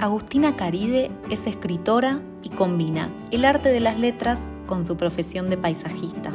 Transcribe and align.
Agustina 0.00 0.54
Caride 0.54 1.10
es 1.28 1.44
escritora 1.48 2.20
y 2.44 2.50
combina 2.50 3.12
el 3.32 3.44
arte 3.44 3.70
de 3.70 3.80
las 3.80 3.98
letras 3.98 4.52
con 4.68 4.86
su 4.86 4.96
profesión 4.96 5.50
de 5.50 5.56
paisajista. 5.56 6.30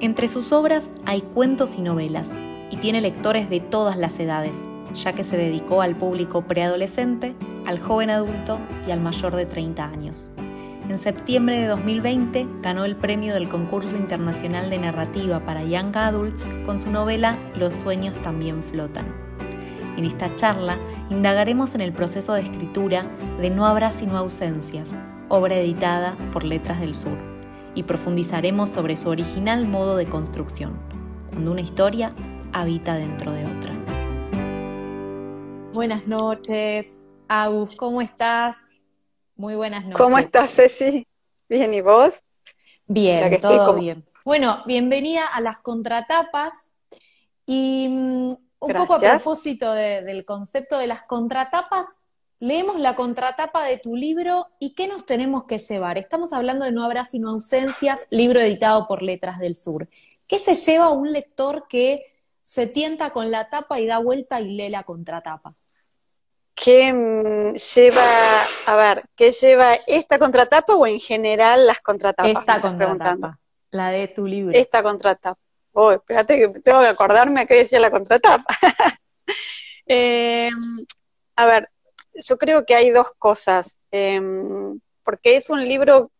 Entre 0.00 0.28
sus 0.28 0.50
obras 0.50 0.94
hay 1.04 1.20
cuentos 1.20 1.76
y 1.76 1.82
novelas, 1.82 2.32
y 2.70 2.78
tiene 2.78 3.02
lectores 3.02 3.50
de 3.50 3.60
todas 3.60 3.98
las 3.98 4.18
edades, 4.18 4.64
ya 4.94 5.12
que 5.12 5.24
se 5.24 5.36
dedicó 5.36 5.82
al 5.82 5.94
público 5.94 6.46
preadolescente, 6.46 7.34
al 7.66 7.78
joven 7.80 8.08
adulto 8.08 8.58
y 8.88 8.92
al 8.92 9.00
mayor 9.02 9.36
de 9.36 9.44
30 9.44 9.84
años. 9.84 10.30
En 10.88 10.96
septiembre 10.96 11.60
de 11.60 11.66
2020 11.66 12.48
ganó 12.62 12.86
el 12.86 12.96
premio 12.96 13.34
del 13.34 13.50
Concurso 13.50 13.96
Internacional 13.96 14.70
de 14.70 14.78
Narrativa 14.78 15.40
para 15.40 15.64
Young 15.64 15.94
Adults 15.94 16.48
con 16.64 16.78
su 16.78 16.90
novela 16.90 17.36
Los 17.56 17.74
sueños 17.74 18.14
también 18.22 18.62
flotan. 18.62 19.25
En 19.96 20.04
esta 20.04 20.34
charla 20.36 20.76
indagaremos 21.08 21.74
en 21.74 21.80
el 21.80 21.92
proceso 21.92 22.34
de 22.34 22.42
escritura 22.42 23.04
de 23.40 23.48
No 23.48 23.64
habrá 23.64 23.90
sino 23.90 24.18
ausencias, 24.18 24.98
obra 25.30 25.56
editada 25.56 26.16
por 26.32 26.44
Letras 26.44 26.80
del 26.80 26.94
Sur, 26.94 27.16
y 27.74 27.84
profundizaremos 27.84 28.68
sobre 28.68 28.98
su 28.98 29.08
original 29.08 29.66
modo 29.66 29.96
de 29.96 30.04
construcción, 30.04 30.78
cuando 31.30 31.52
una 31.52 31.62
historia 31.62 32.14
habita 32.52 32.96
dentro 32.96 33.32
de 33.32 33.46
otra. 33.46 33.72
Buenas 35.72 36.06
noches, 36.06 37.00
Agus, 37.26 37.74
¿cómo 37.76 38.02
estás? 38.02 38.56
Muy 39.34 39.54
buenas 39.54 39.84
noches. 39.84 39.98
¿Cómo 39.98 40.18
estás, 40.18 40.54
Ceci? 40.54 41.06
Bien, 41.48 41.72
¿y 41.72 41.80
vos? 41.80 42.22
Bien, 42.86 43.40
todo 43.40 43.74
bien. 43.74 44.04
Bueno, 44.26 44.62
bienvenida 44.66 45.26
a 45.26 45.40
las 45.40 45.58
contratapas. 45.58 46.74
Y 47.46 48.36
un 48.60 48.72
poco 48.72 48.94
a 48.94 48.98
propósito 48.98 49.72
del 49.72 50.24
concepto 50.24 50.78
de 50.78 50.86
las 50.86 51.02
contratapas, 51.02 51.86
leemos 52.38 52.78
la 52.78 52.94
contratapa 52.94 53.64
de 53.64 53.78
tu 53.78 53.96
libro 53.96 54.46
y 54.58 54.74
qué 54.74 54.88
nos 54.88 55.06
tenemos 55.06 55.44
que 55.44 55.58
llevar. 55.58 55.98
Estamos 55.98 56.32
hablando 56.32 56.64
de 56.64 56.72
No 56.72 56.84
habrá 56.84 57.04
sino 57.04 57.30
ausencias, 57.30 58.06
libro 58.10 58.40
editado 58.40 58.86
por 58.86 59.02
Letras 59.02 59.38
del 59.38 59.56
Sur. 59.56 59.88
¿Qué 60.28 60.38
se 60.38 60.54
lleva 60.54 60.90
un 60.90 61.12
lector 61.12 61.66
que 61.68 62.12
se 62.42 62.66
tienta 62.66 63.10
con 63.10 63.30
la 63.30 63.48
tapa 63.48 63.80
y 63.80 63.86
da 63.86 63.98
vuelta 63.98 64.40
y 64.40 64.54
lee 64.54 64.68
la 64.68 64.84
contratapa? 64.84 65.54
¿Qué 66.54 66.92
mm, 66.92 67.54
lleva, 67.54 68.42
a 68.66 68.76
ver, 68.76 69.04
qué 69.14 69.30
lleva 69.30 69.74
esta 69.86 70.18
contratapa 70.18 70.74
o 70.74 70.86
en 70.86 70.98
general 70.98 71.66
las 71.66 71.80
contratapas? 71.80 72.32
Esta 72.32 72.60
contratapa, 72.60 73.38
la 73.70 73.90
de 73.90 74.08
tu 74.08 74.26
libro. 74.26 74.56
Esta 74.56 74.82
contratapa. 74.82 75.38
Oh, 75.78 75.92
espérate 75.92 76.38
que 76.38 76.48
tengo 76.60 76.80
que 76.80 76.86
acordarme 76.86 77.42
a 77.42 77.46
qué 77.46 77.56
decía 77.56 77.78
la 77.78 77.90
contratapa. 77.90 78.46
Em, 79.88 80.84
a 81.36 81.46
ver, 81.46 81.70
yo 82.14 82.38
creo 82.38 82.64
que 82.64 82.74
hay 82.74 82.90
dos 82.90 83.12
cosas. 83.18 83.78
Em, 83.90 84.80
porque 85.04 85.36
es 85.36 85.50
un 85.50 85.60
libro 85.60 86.10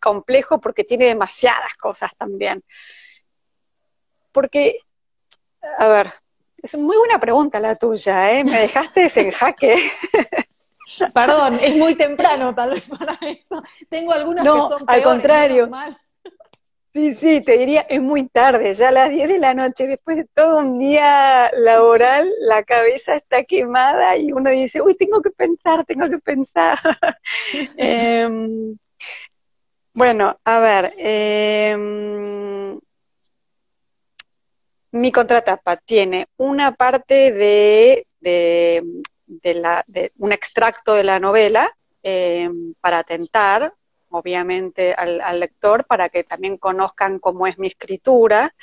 complejo 0.00 0.58
porque 0.58 0.84
tiene 0.84 1.04
demasiadas 1.04 1.74
cosas 1.74 2.16
también. 2.16 2.64
Porque, 4.32 4.78
a 5.78 5.86
ver, 5.88 6.10
es 6.56 6.74
muy 6.74 6.96
buena 6.96 7.20
pregunta 7.20 7.60
la 7.60 7.76
tuya, 7.76 8.32
¿eh? 8.32 8.42
Me 8.42 8.58
dejaste 8.62 9.12
en 9.20 9.30
jaque. 9.32 9.92
Perdón, 11.12 11.58
es 11.60 11.76
muy 11.76 11.94
temprano 11.94 12.54
tal 12.54 12.70
vez 12.70 12.88
para 12.88 13.18
eso. 13.20 13.62
Tengo 13.90 14.12
algunas 14.12 14.44
no, 14.44 14.54
que 14.54 14.74
son 14.74 14.86
peores, 14.86 15.04
al 15.06 15.12
contrario. 15.12 15.70
Sí, 16.94 17.12
sí, 17.14 17.40
te 17.42 17.58
diría, 17.58 17.80
es 17.88 18.00
muy 18.00 18.28
tarde, 18.28 18.72
ya 18.72 18.88
a 18.88 18.92
las 18.92 19.10
10 19.10 19.26
de 19.28 19.38
la 19.40 19.52
noche, 19.52 19.88
después 19.88 20.16
de 20.16 20.26
todo 20.32 20.58
un 20.58 20.78
día 20.78 21.50
laboral, 21.56 22.30
la 22.42 22.62
cabeza 22.62 23.16
está 23.16 23.42
quemada 23.42 24.16
y 24.16 24.30
uno 24.30 24.50
dice, 24.50 24.80
uy, 24.80 24.96
tengo 24.96 25.20
que 25.20 25.30
pensar, 25.30 25.84
tengo 25.84 26.08
que 26.08 26.18
pensar. 26.18 26.78
Em, 27.76 28.76
bueno, 29.92 30.38
a 30.44 30.58
ver, 30.60 30.94
em, 30.98 32.78
mi 34.92 35.10
contratapa 35.12 35.76
tiene 35.76 36.28
una 36.36 36.72
parte 36.72 37.32
de, 37.32 38.06
de, 38.20 39.54
la, 39.54 39.82
de 39.88 40.12
un 40.18 40.32
extracto 40.32 40.94
de 40.94 41.04
la 41.04 41.18
novela 41.18 41.68
em, 42.02 42.74
para 42.80 43.02
tentar, 43.02 43.72
obviamente 44.14 44.94
al, 44.94 45.40
lector 45.40 45.86
para 45.86 46.08
que 46.08 46.24
también 46.24 46.56
conozcan 46.56 47.18
cómo 47.18 47.46
es 47.46 47.58
mi 47.58 47.66
escritura. 47.68 48.54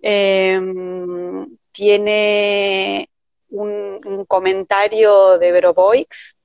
Em, 0.00 1.56
tiene 1.72 3.10
un, 3.50 4.24
comentario 4.28 5.38
de 5.38 5.52
Vero 5.52 5.72
Boix, 5.72 6.36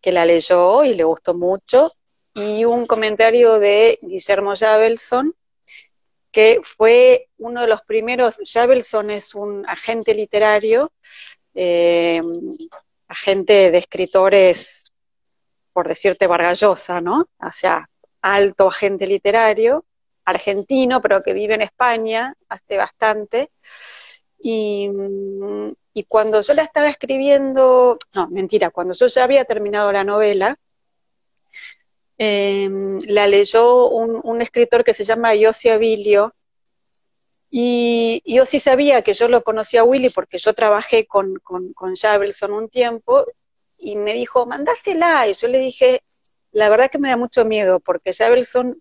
que 0.00 0.12
la 0.12 0.24
leyó 0.26 0.84
y 0.84 0.94
le 0.94 1.04
gustó 1.04 1.34
mucho, 1.34 1.92
y 2.34 2.64
un 2.64 2.86
comentario 2.86 3.58
de 3.58 3.98
Guillermo 4.02 4.54
Javelson, 4.56 5.34
que 6.30 6.60
fue 6.62 7.28
uno 7.38 7.62
de 7.62 7.68
los 7.68 7.82
primeros, 7.82 8.38
Javelson 8.44 9.10
es 9.10 9.34
un 9.34 9.64
agente 9.68 10.14
literario, 10.14 10.92
em, 11.54 12.56
agente 13.08 13.70
de 13.70 13.78
escritores 13.78 14.91
por 15.72 15.88
decirte 15.88 16.26
Vargallosa, 16.26 17.00
¿no? 17.00 17.28
O 17.40 17.52
sea, 17.52 17.88
alto 18.22 18.68
agente 18.68 19.06
literario, 19.06 19.84
argentino, 20.24 21.00
pero 21.00 21.22
que 21.22 21.32
vive 21.32 21.54
en 21.54 21.62
España 21.62 22.34
hace 22.48 22.76
bastante. 22.76 23.50
Y, 24.38 24.88
cuando 26.08 26.40
yo 26.40 26.54
la 26.54 26.62
estaba 26.62 26.88
escribiendo, 26.88 27.96
no, 28.14 28.28
mentira, 28.28 28.70
cuando 28.70 28.94
yo 28.94 29.06
ya 29.06 29.24
había 29.24 29.44
terminado 29.44 29.92
la 29.92 30.04
novela, 30.04 30.56
em, 32.18 32.98
la 33.06 33.26
leyó 33.26 33.88
un, 33.88 34.40
escritor 34.40 34.84
que 34.84 34.94
se 34.94 35.04
llama 35.04 35.34
Yossi 35.34 35.68
Abilio, 35.68 36.34
y 37.50 38.22
yo 38.24 38.46
sí 38.46 38.58
sabía 38.60 39.02
que 39.02 39.12
yo 39.12 39.28
lo 39.28 39.42
conocía 39.42 39.80
a 39.82 39.84
Willy 39.84 40.08
porque 40.08 40.38
yo 40.38 40.54
trabajé 40.54 41.06
con, 41.06 41.34
con, 41.42 41.72
con 41.74 41.94
Javelson 41.94 42.52
un 42.52 42.68
tiempo, 42.70 43.26
y 43.82 43.96
me 43.96 44.14
dijo, 44.14 44.46
mandásela. 44.46 45.28
Y 45.28 45.34
yo 45.34 45.48
le 45.48 45.58
dije, 45.58 46.02
la 46.52 46.68
verdad 46.68 46.90
que 46.90 46.98
me 46.98 47.10
da 47.10 47.16
mucho 47.16 47.44
miedo, 47.44 47.80
porque 47.80 48.12
Javelson 48.12 48.80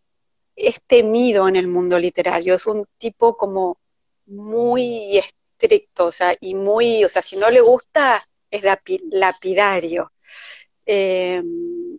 es 0.56 0.81
temido 0.85 1.47
en 1.47 1.56
el 1.56 1.67
mundo 1.67 1.97
literario, 2.00 2.56
es 2.56 2.67
un 2.67 2.85
tipo 2.97 3.35
como 3.38 3.78
muy 4.28 5.17
estricto, 5.17 6.07
o 6.07 6.12
sea, 6.12 6.35
y 6.39 6.53
muy, 6.56 7.03
o 7.03 7.09
sea, 7.09 7.22
si 7.22 7.35
no 7.38 7.50
le 7.50 7.62
gusta, 7.62 8.23
es 8.51 8.62
lapidario. 9.12 10.12
Em, 10.85 11.97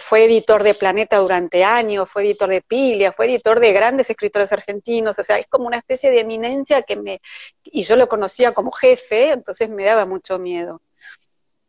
fue 0.00 0.24
editor 0.24 0.62
de 0.62 0.74
Planeta 0.74 1.18
durante 1.18 1.64
años, 1.64 2.08
fue 2.10 2.22
editor 2.24 2.48
de 2.48 2.62
Pilia, 2.62 3.12
fue 3.12 3.26
editor 3.26 3.60
de 3.60 3.72
grandes 3.72 4.10
escritores 4.10 4.52
argentinos, 4.52 5.18
o 5.18 5.24
sea, 5.24 5.38
es 5.38 5.46
como 5.48 5.66
una 5.66 5.78
especie 5.78 6.10
de 6.10 6.20
eminencia 6.20 6.82
que 6.82 6.96
me, 6.96 7.20
y 7.64 7.82
yo 7.82 7.96
lo 7.96 8.08
conocía 8.08 8.52
como 8.52 8.72
jefe, 8.72 9.32
entonces 9.32 9.68
me 9.70 9.84
daba 9.84 10.06
mucho 10.06 10.38
miedo 10.38 10.82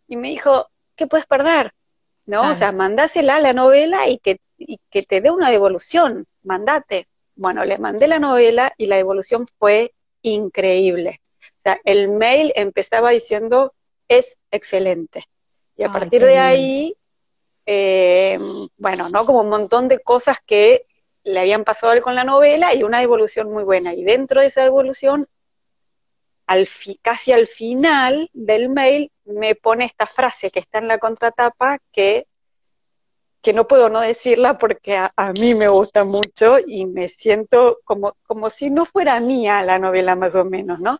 y 0.09 0.17
me 0.17 0.29
dijo, 0.29 0.69
¿qué 0.95 1.07
puedes 1.07 1.27
perder? 1.27 1.71
¿No? 2.25 2.51
O 2.51 2.55
sea, 2.55 2.71
mandásela 2.71 3.37
a 3.37 3.39
la 3.39 3.53
novela 3.53 4.07
y 4.07 4.17
que, 4.17 4.39
que 4.89 5.03
te 5.03 5.21
dé 5.21 5.31
una 5.31 5.49
devolución, 5.49 6.27
mandate. 6.43 7.07
Bueno, 7.35 7.63
le 7.63 7.77
mandé 7.77 8.07
la 8.07 8.19
novela 8.19 8.73
y 8.77 8.87
la 8.87 8.97
devolución 8.97 9.47
fue 9.57 9.93
increíble. 10.21 11.21
O 11.41 11.61
sea, 11.61 11.79
el 11.85 12.09
mail 12.09 12.51
empezaba 12.55 13.11
diciendo, 13.11 13.73
es 14.07 14.37
excelente. 14.51 15.25
Y 15.77 15.83
a 15.83 15.89
partir 15.91 16.23
de 16.23 16.37
ahí, 16.37 16.95
eh, 17.65 18.37
bueno, 18.77 19.09
¿no? 19.09 19.25
Como 19.25 19.41
un 19.41 19.49
montón 19.49 19.87
de 19.87 19.99
cosas 19.99 20.37
que 20.45 20.85
le 21.23 21.39
habían 21.39 21.63
pasado 21.63 21.93
a 21.93 21.95
él 21.95 22.01
con 22.01 22.15
la 22.15 22.23
novela 22.23 22.73
y 22.73 22.83
una 22.83 22.99
devolución 22.99 23.51
muy 23.51 23.63
buena. 23.63 23.93
Y 23.93 24.03
dentro 24.03 24.41
de 24.41 24.47
esa 24.47 24.63
devolución 24.63 25.27
al 26.49 26.67
casi 27.03 27.31
al 27.31 27.45
final 27.45 28.27
del 28.33 28.69
mail 28.69 29.11
me 29.29 29.55
pone 29.55 29.85
esta 29.85 30.05
frase 30.05 30.51
que 30.51 30.59
está 30.59 30.79
en 30.79 30.87
la 30.87 30.97
contratapa 30.97 31.79
que 31.91 32.25
que 33.41 33.53
no 33.53 33.67
puedo 33.67 33.89
no 33.89 34.01
decirla 34.01 34.57
porque 34.57 34.97
a, 34.97 35.33
mí 35.33 35.55
me 35.55 35.69
gusta 35.69 36.03
mucho 36.03 36.57
y 36.59 36.85
me 36.85 37.07
siento 37.07 37.79
como, 37.85 38.15
como 38.27 38.49
si 38.49 38.69
no 38.69 38.85
fuera 38.85 39.19
mía 39.19 39.63
la 39.63 39.79
novela 39.79 40.15
más 40.15 40.35
o 40.35 40.43
menos, 40.43 40.79
¿no? 40.79 40.99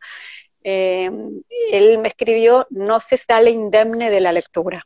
Eh, 0.64 1.10
él 1.72 1.98
me 1.98 2.08
escribió, 2.10 2.68
no 2.70 3.00
se 3.00 3.18
sale 3.18 3.52
indemne 3.52 4.10
de 4.10 4.22
la 4.22 4.32
lectura. 4.32 4.86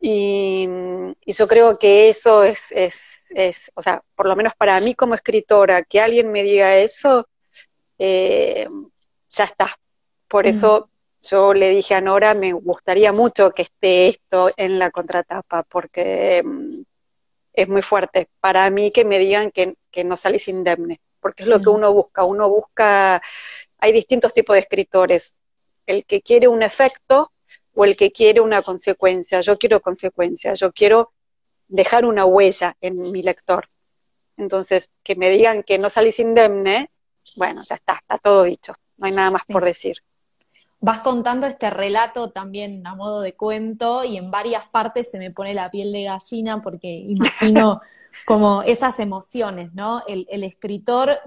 Y, 0.00 0.68
yo 1.26 1.46
creo 1.46 1.78
que 1.78 2.08
eso 2.08 2.42
es, 2.42 2.72
es, 2.72 3.26
es, 3.30 3.70
o 3.74 3.82
sea, 3.82 4.02
por 4.16 4.26
lo 4.26 4.34
menos 4.34 4.54
para 4.56 4.80
mí 4.80 4.94
como 4.94 5.14
escritora, 5.14 5.82
que 5.82 6.00
alguien 6.00 6.32
me 6.32 6.42
diga 6.42 6.76
eso, 6.78 7.28
eh, 7.98 8.66
ya 9.28 9.44
está. 9.44 9.76
Por 10.26 10.46
eso 10.46 10.90
yo 11.20 11.52
le 11.52 11.70
dije 11.70 11.94
a 11.94 12.00
Nora, 12.00 12.34
me 12.34 12.52
gustaría 12.52 13.12
mucho 13.12 13.50
que 13.50 13.62
esté 13.62 14.08
esto 14.08 14.50
en 14.56 14.78
la 14.78 14.90
contratapa, 14.90 15.62
porque 15.64 16.42
mm, 16.44 16.82
es 17.52 17.68
muy 17.68 17.82
fuerte 17.82 18.28
para 18.40 18.68
mí 18.70 18.90
que 18.90 19.04
me 19.04 19.18
digan 19.18 19.50
que, 19.50 19.76
no 20.04 20.16
salís 20.16 20.48
indemne, 20.48 21.00
porque 21.20 21.42
es 21.42 21.48
lo 21.48 21.60
que 21.60 21.68
uno 21.68 21.92
busca. 21.92 22.24
Uno 22.24 22.48
busca, 22.48 23.20
hay 23.78 23.92
distintos 23.92 24.32
tipos 24.32 24.54
de 24.54 24.60
escritores, 24.60 25.36
el 25.86 26.06
que 26.06 26.22
quiere 26.22 26.48
un 26.48 26.62
efecto 26.62 27.32
o 27.74 27.84
el 27.84 27.96
que 27.96 28.12
quiere 28.12 28.40
una 28.40 28.62
consecuencia. 28.62 29.40
Yo 29.42 29.58
quiero 29.58 29.80
consecuencia, 29.80 30.54
yo 30.54 30.72
quiero 30.72 31.12
dejar 31.68 32.06
una 32.06 32.24
huella 32.24 32.76
en 32.80 33.12
mi 33.12 33.22
lector. 33.22 33.66
Entonces, 34.36 34.92
que 35.02 35.16
me 35.16 35.28
digan 35.30 35.64
que 35.64 35.78
no 35.78 35.90
salís 35.90 36.18
indemne, 36.18 36.90
bueno, 37.36 37.62
ya 37.68 37.74
está, 37.74 37.94
está 37.94 38.16
todo 38.18 38.44
dicho, 38.44 38.72
no 38.96 39.06
hay 39.06 39.12
nada 39.12 39.30
más 39.30 39.44
por 39.44 39.64
decir 39.64 39.98
vas 40.80 41.00
contando 41.00 41.46
este 41.46 41.70
relato 41.70 42.30
también 42.30 42.86
a 42.86 42.94
modo 42.94 43.20
de 43.20 43.34
cuento 43.34 44.02
y 44.04 44.16
en 44.16 44.30
varias 44.30 44.66
partes 44.66 45.10
se 45.10 45.18
me 45.18 45.30
pone 45.30 45.54
la 45.54 45.70
piel 45.70 45.92
de 45.92 46.04
gallina 46.04 46.62
porque 46.62 46.88
imagino 46.88 47.80
como 48.26 48.62
esas 48.62 48.98
emociones, 48.98 49.72
¿no? 49.74 50.02
El, 50.06 50.42
escritor, 50.42 51.18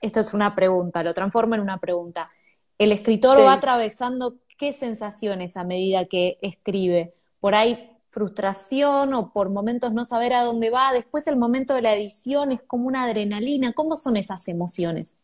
esto 0.00 0.20
es 0.20 0.34
una 0.34 0.54
pregunta, 0.54 1.02
lo 1.02 1.14
transformo 1.14 1.56
en 1.56 1.60
una 1.60 1.78
pregunta. 1.78 2.30
El 2.78 2.92
escritor 2.92 3.40
va 3.40 3.54
atravesando 3.54 4.36
qué 4.56 4.72
sensaciones 4.72 5.56
a 5.56 5.64
medida 5.64 6.04
que 6.04 6.38
escribe. 6.40 7.14
Por 7.40 7.54
ahí 7.54 7.90
frustración 8.08 9.12
o 9.12 9.30
por 9.30 9.50
momentos 9.50 9.92
no 9.92 10.04
saber 10.04 10.32
a 10.32 10.42
dónde 10.42 10.70
va. 10.70 10.92
Después 10.92 11.26
el 11.26 11.36
momento 11.36 11.74
de 11.74 11.82
la 11.82 11.94
edición 11.94 12.52
es 12.52 12.62
como 12.62 12.86
una 12.86 13.04
adrenalina. 13.04 13.72
¿Cómo 13.72 13.96
son 13.96 14.16
esas 14.16 14.48
emociones? 14.48 15.15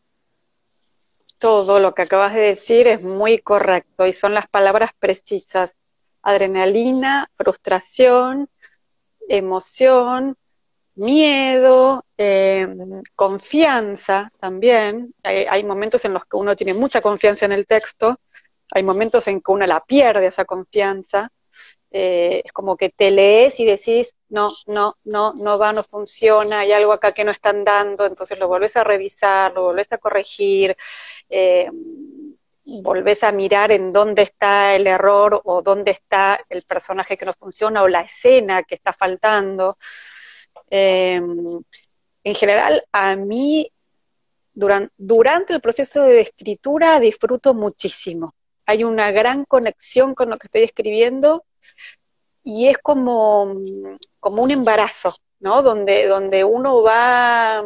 Todo 1.43 1.81
lo 1.81 1.93
que 1.93 2.03
acabas 2.03 2.33
de 2.33 2.39
decir 2.39 2.87
es 2.87 3.01
muy 3.01 3.37
correcto 3.37 4.07
y 4.07 4.13
son 4.13 4.33
las 4.33 4.47
palabras 4.47 4.91
precisas. 4.97 5.75
Adrenalina, 6.21 7.29
frustración, 7.35 8.47
emoción, 9.27 10.37
miedo, 10.95 12.05
em, 12.15 13.03
confianza 13.13 14.31
también. 14.39 15.13
Hay, 15.21 15.65
momentos 15.65 16.05
en 16.05 16.13
los 16.13 16.23
que 16.23 16.37
uno 16.37 16.55
tiene 16.55 16.73
mucha 16.73 17.01
confianza 17.01 17.43
en 17.43 17.51
el 17.51 17.67
texto, 17.67 18.15
hay 18.71 18.83
momentos 18.83 19.27
en 19.27 19.41
que 19.41 19.51
uno 19.51 19.65
la 19.65 19.81
pierde 19.81 20.27
esa 20.27 20.45
confianza. 20.45 21.29
Eh, 21.95 22.41
es 22.43 22.51
como 22.51 22.75
que 22.75 22.89
te 22.89 23.11
lees 23.11 23.59
y 23.59 23.65
decís, 23.65 24.17
no, 24.29 24.51
no, 24.65 24.97
no, 25.03 25.33
no 25.33 25.59
va, 25.59 25.73
no 25.73 25.83
funciona, 25.83 26.61
hay 26.61 26.71
algo 26.73 26.91
acá 26.91 27.11
que 27.11 27.23
no 27.23 27.29
están 27.29 27.63
dando, 27.63 28.07
entonces 28.07 28.39
lo 28.39 28.47
volvés 28.47 28.75
a 28.77 28.83
revisar, 28.83 29.53
lo 29.53 29.61
volvés 29.65 29.91
a 29.91 29.99
corregir, 29.99 30.75
eh, 31.29 31.69
volvés 32.65 33.23
a 33.23 33.31
mirar 33.31 33.71
en 33.71 33.93
dónde 33.93 34.23
está 34.23 34.75
el 34.75 34.87
error 34.87 35.39
o 35.45 35.61
dónde 35.61 35.91
está 35.91 36.39
el 36.49 36.63
personaje 36.63 37.15
que 37.15 37.25
no 37.25 37.33
funciona 37.33 37.83
o 37.83 37.87
la 37.87 38.01
escena 38.01 38.63
que 38.63 38.73
está 38.73 38.91
faltando. 38.91 39.77
Eh, 40.71 41.21
en 42.23 42.35
general, 42.35 42.83
a 42.91 43.15
mí, 43.15 43.71
durante 44.53 45.53
el 45.53 45.61
proceso 45.61 46.01
de 46.01 46.21
escritura, 46.21 46.99
disfruto 46.99 47.53
muchísimo. 47.53 48.33
Hay 48.65 48.83
una 48.83 49.11
gran 49.11 49.45
conexión 49.45 50.15
con 50.15 50.31
lo 50.31 50.39
que 50.39 50.47
estoy 50.47 50.63
escribiendo 50.63 51.45
y 52.43 52.67
es 52.67 52.77
como, 52.77 53.55
como 54.19 54.43
un 54.43 54.51
embarazo, 54.51 55.15
¿no? 55.39 55.61
Donde, 55.61 56.07
donde 56.07 56.43
uno 56.43 56.81
va, 56.83 57.63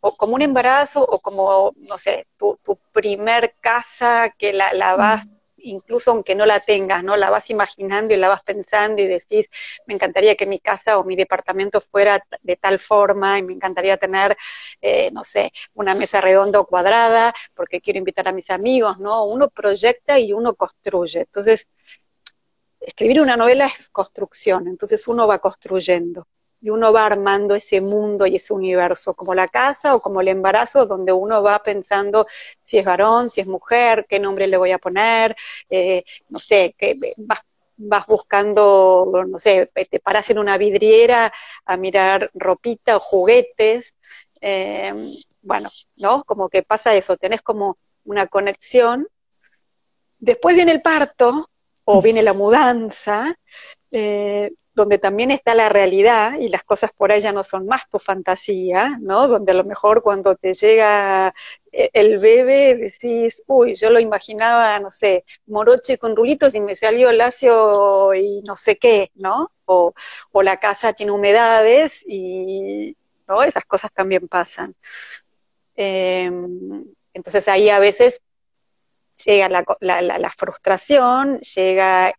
o 0.00 0.16
como 0.16 0.34
un 0.34 0.42
embarazo, 0.42 1.02
o 1.04 1.20
como, 1.20 1.72
no 1.76 1.98
sé, 1.98 2.26
tu, 2.36 2.58
tu 2.62 2.76
primer 2.92 3.54
casa 3.60 4.34
que 4.36 4.52
la, 4.52 4.72
la 4.72 4.96
vas 4.96 5.26
incluso 5.62 6.10
aunque 6.10 6.34
no 6.34 6.46
la 6.46 6.60
tengas, 6.60 7.04
¿no? 7.04 7.16
La 7.16 7.30
vas 7.30 7.50
imaginando 7.50 8.14
y 8.14 8.16
la 8.16 8.28
vas 8.28 8.42
pensando 8.42 9.02
y 9.02 9.06
decís, 9.06 9.48
me 9.86 9.94
encantaría 9.94 10.34
que 10.34 10.46
mi 10.46 10.58
casa 10.58 10.98
o 10.98 11.04
mi 11.04 11.16
departamento 11.16 11.80
fuera 11.80 12.24
de 12.42 12.56
tal 12.56 12.78
forma 12.78 13.38
y 13.38 13.42
me 13.42 13.52
encantaría 13.52 13.96
tener, 13.96 14.36
eh, 14.80 15.10
no 15.12 15.24
sé, 15.24 15.52
una 15.74 15.94
mesa 15.94 16.20
redonda 16.20 16.60
o 16.60 16.66
cuadrada 16.66 17.34
porque 17.54 17.80
quiero 17.80 17.98
invitar 17.98 18.28
a 18.28 18.32
mis 18.32 18.50
amigos, 18.50 18.98
¿no? 18.98 19.24
Uno 19.24 19.48
proyecta 19.48 20.18
y 20.18 20.32
uno 20.32 20.54
construye. 20.54 21.20
Entonces, 21.20 21.66
escribir 22.80 23.20
una 23.20 23.36
novela 23.36 23.66
es 23.66 23.90
construcción, 23.90 24.66
entonces 24.68 25.06
uno 25.08 25.26
va 25.26 25.38
construyendo 25.38 26.26
y 26.60 26.70
uno 26.70 26.92
va 26.92 27.06
armando 27.06 27.54
ese 27.54 27.80
mundo 27.80 28.26
y 28.26 28.36
ese 28.36 28.52
universo, 28.52 29.14
como 29.14 29.34
la 29.34 29.48
casa 29.48 29.94
o 29.94 30.00
como 30.00 30.20
el 30.20 30.28
embarazo, 30.28 30.86
donde 30.86 31.12
uno 31.12 31.42
va 31.42 31.62
pensando 31.62 32.26
si 32.62 32.78
es 32.78 32.84
varón, 32.84 33.30
si 33.30 33.40
es 33.40 33.46
mujer, 33.46 34.06
qué 34.08 34.18
nombre 34.18 34.46
le 34.46 34.56
voy 34.58 34.72
a 34.72 34.78
poner, 34.78 35.34
eh, 35.70 36.04
no 36.28 36.38
sé, 36.38 36.74
que 36.76 36.96
vas, 37.16 37.40
vas 37.76 38.06
buscando, 38.06 39.10
no 39.26 39.38
sé, 39.38 39.70
te 39.90 40.00
paras 40.00 40.28
en 40.30 40.38
una 40.38 40.58
vidriera 40.58 41.32
a 41.64 41.76
mirar 41.78 42.30
ropita 42.34 42.96
o 42.96 43.00
juguetes, 43.00 43.94
eh, 44.40 44.92
bueno, 45.42 45.70
¿no? 45.96 46.24
Como 46.24 46.48
que 46.48 46.62
pasa 46.62 46.94
eso, 46.94 47.16
tenés 47.16 47.42
como 47.42 47.78
una 48.04 48.26
conexión. 48.26 49.08
Después 50.18 50.54
viene 50.54 50.72
el 50.72 50.82
parto, 50.82 51.49
o 51.92 52.00
viene 52.00 52.22
la 52.22 52.32
mudanza, 52.32 53.36
eh, 53.90 54.52
donde 54.74 54.98
también 54.98 55.30
está 55.30 55.54
la 55.54 55.68
realidad 55.68 56.38
y 56.38 56.48
las 56.48 56.62
cosas 56.62 56.92
por 56.96 57.10
ahí 57.10 57.20
ya 57.20 57.32
no 57.32 57.42
son 57.42 57.66
más 57.66 57.88
tu 57.88 57.98
fantasía, 57.98 58.96
¿no? 59.00 59.26
Donde 59.26 59.52
a 59.52 59.56
lo 59.56 59.64
mejor 59.64 60.02
cuando 60.02 60.36
te 60.36 60.52
llega 60.52 61.34
eh, 61.72 61.90
el 61.92 62.18
bebé 62.18 62.76
decís, 62.76 63.42
uy, 63.46 63.74
yo 63.74 63.90
lo 63.90 63.98
imaginaba, 63.98 64.78
no 64.78 64.90
sé, 64.90 65.24
moroche 65.46 65.98
con 65.98 66.14
rulitos 66.14 66.54
y 66.54 66.60
me 66.60 66.76
salió 66.76 67.10
lacio 67.12 68.14
y 68.14 68.40
no 68.42 68.56
sé 68.56 68.78
qué, 68.78 69.10
¿no? 69.14 69.50
O, 69.64 69.92
la 70.42 70.56
casa 70.58 70.92
tiene 70.92 71.12
humedades 71.12 72.04
y, 72.06 72.96
¿no? 73.28 73.42
Esas 73.42 73.64
cosas 73.64 73.92
también 73.92 74.28
pasan. 74.28 74.74
Em, 75.74 76.84
entonces 77.12 77.48
ahí 77.48 77.70
a 77.70 77.78
veces 77.78 78.22
llega 79.24 79.48
la, 79.48 80.30
frustración, 80.36 81.38
llega 81.38 82.14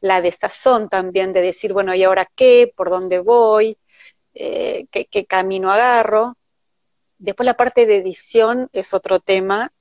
la 0.00 0.20
desazón 0.20 0.88
también 0.88 1.32
de 1.32 1.42
decir, 1.42 1.72
bueno, 1.72 1.94
¿y 1.94 2.04
ahora 2.04 2.26
qué? 2.34 2.72
¿Por 2.74 2.90
dónde 2.90 3.18
voy? 3.18 3.78
Eh, 4.34 4.86
¿qué, 4.90 5.26
camino 5.26 5.72
agarro? 5.72 6.36
Después 7.18 7.44
la 7.44 7.54
parte 7.54 7.86
de 7.86 7.96
edición 7.96 8.68
es 8.72 8.94
otro 8.94 9.18
tema 9.20 9.72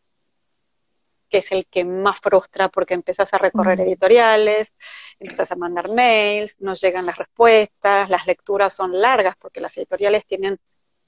que 1.29 1.39
es 1.39 1.51
el 1.51 1.65
que 1.67 1.84
más 1.84 2.20
frustra 2.20 2.70
porque 2.70 2.94
empezás 2.94 3.34
a 3.34 3.38
recorrer 3.38 3.82
editoriales, 3.82 4.74
empezás 5.20 5.51
a 5.51 5.58
mandar 5.58 5.89
mails, 5.89 6.56
no 6.60 6.74
llegan 6.74 7.06
las 7.06 7.17
respuestas, 7.17 8.10
las 8.10 8.25
lecturas 8.27 8.74
son 8.74 9.00
largas 9.00 9.36
porque 9.36 9.60
las 9.60 9.77
editoriales 9.77 10.25
tienen 10.25 10.58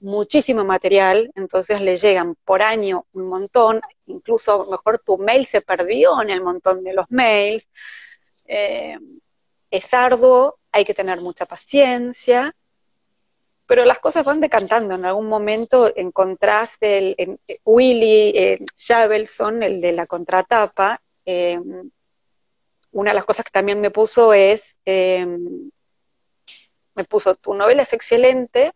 muchísimo 0.00 0.64
material, 0.64 1.30
entonces 1.34 1.80
le 1.80 1.96
llegan 1.96 2.34
por 2.44 2.62
año 2.62 3.06
un 3.12 3.28
montón, 3.28 3.80
incluso 4.06 4.66
mejor 4.66 4.98
tu 4.98 5.18
mail 5.18 5.46
se 5.46 5.60
perdió 5.60 6.20
en 6.22 6.30
el 6.30 6.42
montón 6.42 6.82
de 6.82 6.94
los 6.94 7.06
mails. 7.10 7.68
Eh, 8.46 8.98
es 9.70 9.94
arduo, 9.94 10.58
hay 10.72 10.84
que 10.84 10.94
tener 10.94 11.20
mucha 11.20 11.46
paciencia, 11.46 12.54
pero 13.66 13.84
las 13.84 14.00
cosas 14.00 14.24
van 14.24 14.40
decantando. 14.40 14.94
En 14.94 15.04
algún 15.04 15.28
momento 15.28 15.92
encontrás 15.94 16.76
el, 16.80 17.14
en, 17.18 17.38
Willy 17.64 18.32
eh, 18.34 18.58
Javelson, 18.76 19.62
el 19.62 19.80
de 19.80 19.92
la 19.92 20.06
contratapa, 20.06 21.00
eh, 21.24 21.60
una 22.92 23.12
de 23.12 23.14
las 23.14 23.24
cosas 23.24 23.44
que 23.44 23.52
también 23.52 23.80
me 23.80 23.92
puso 23.92 24.32
es, 24.32 24.76
me 24.84 25.70
puso, 27.08 27.32
tu 27.36 27.54
novela 27.54 27.82
es 27.82 27.92
excelente, 27.92 28.72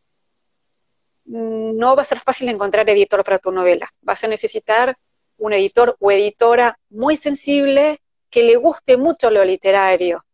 no 1.26 1.97
va 1.97 2.02
a 2.02 2.07
ser 2.07 2.21
fácil 2.21 2.49
encontrar 2.49 2.88
editor 2.88 3.25
para 3.25 3.38
tu 3.38 3.50
novela. 3.50 3.88
Vas 4.02 4.23
a 4.25 4.28
necesitar 4.28 4.97
un 5.38 5.52
editor 5.52 5.97
o 5.99 6.11
editora 6.11 6.78
muy 6.90 7.16
sensible 7.16 8.00
que 8.31 8.43
le 8.43 8.57
guste 8.57 8.97
mucho 8.97 9.31
lo 9.31 9.45
literario. 9.45 10.25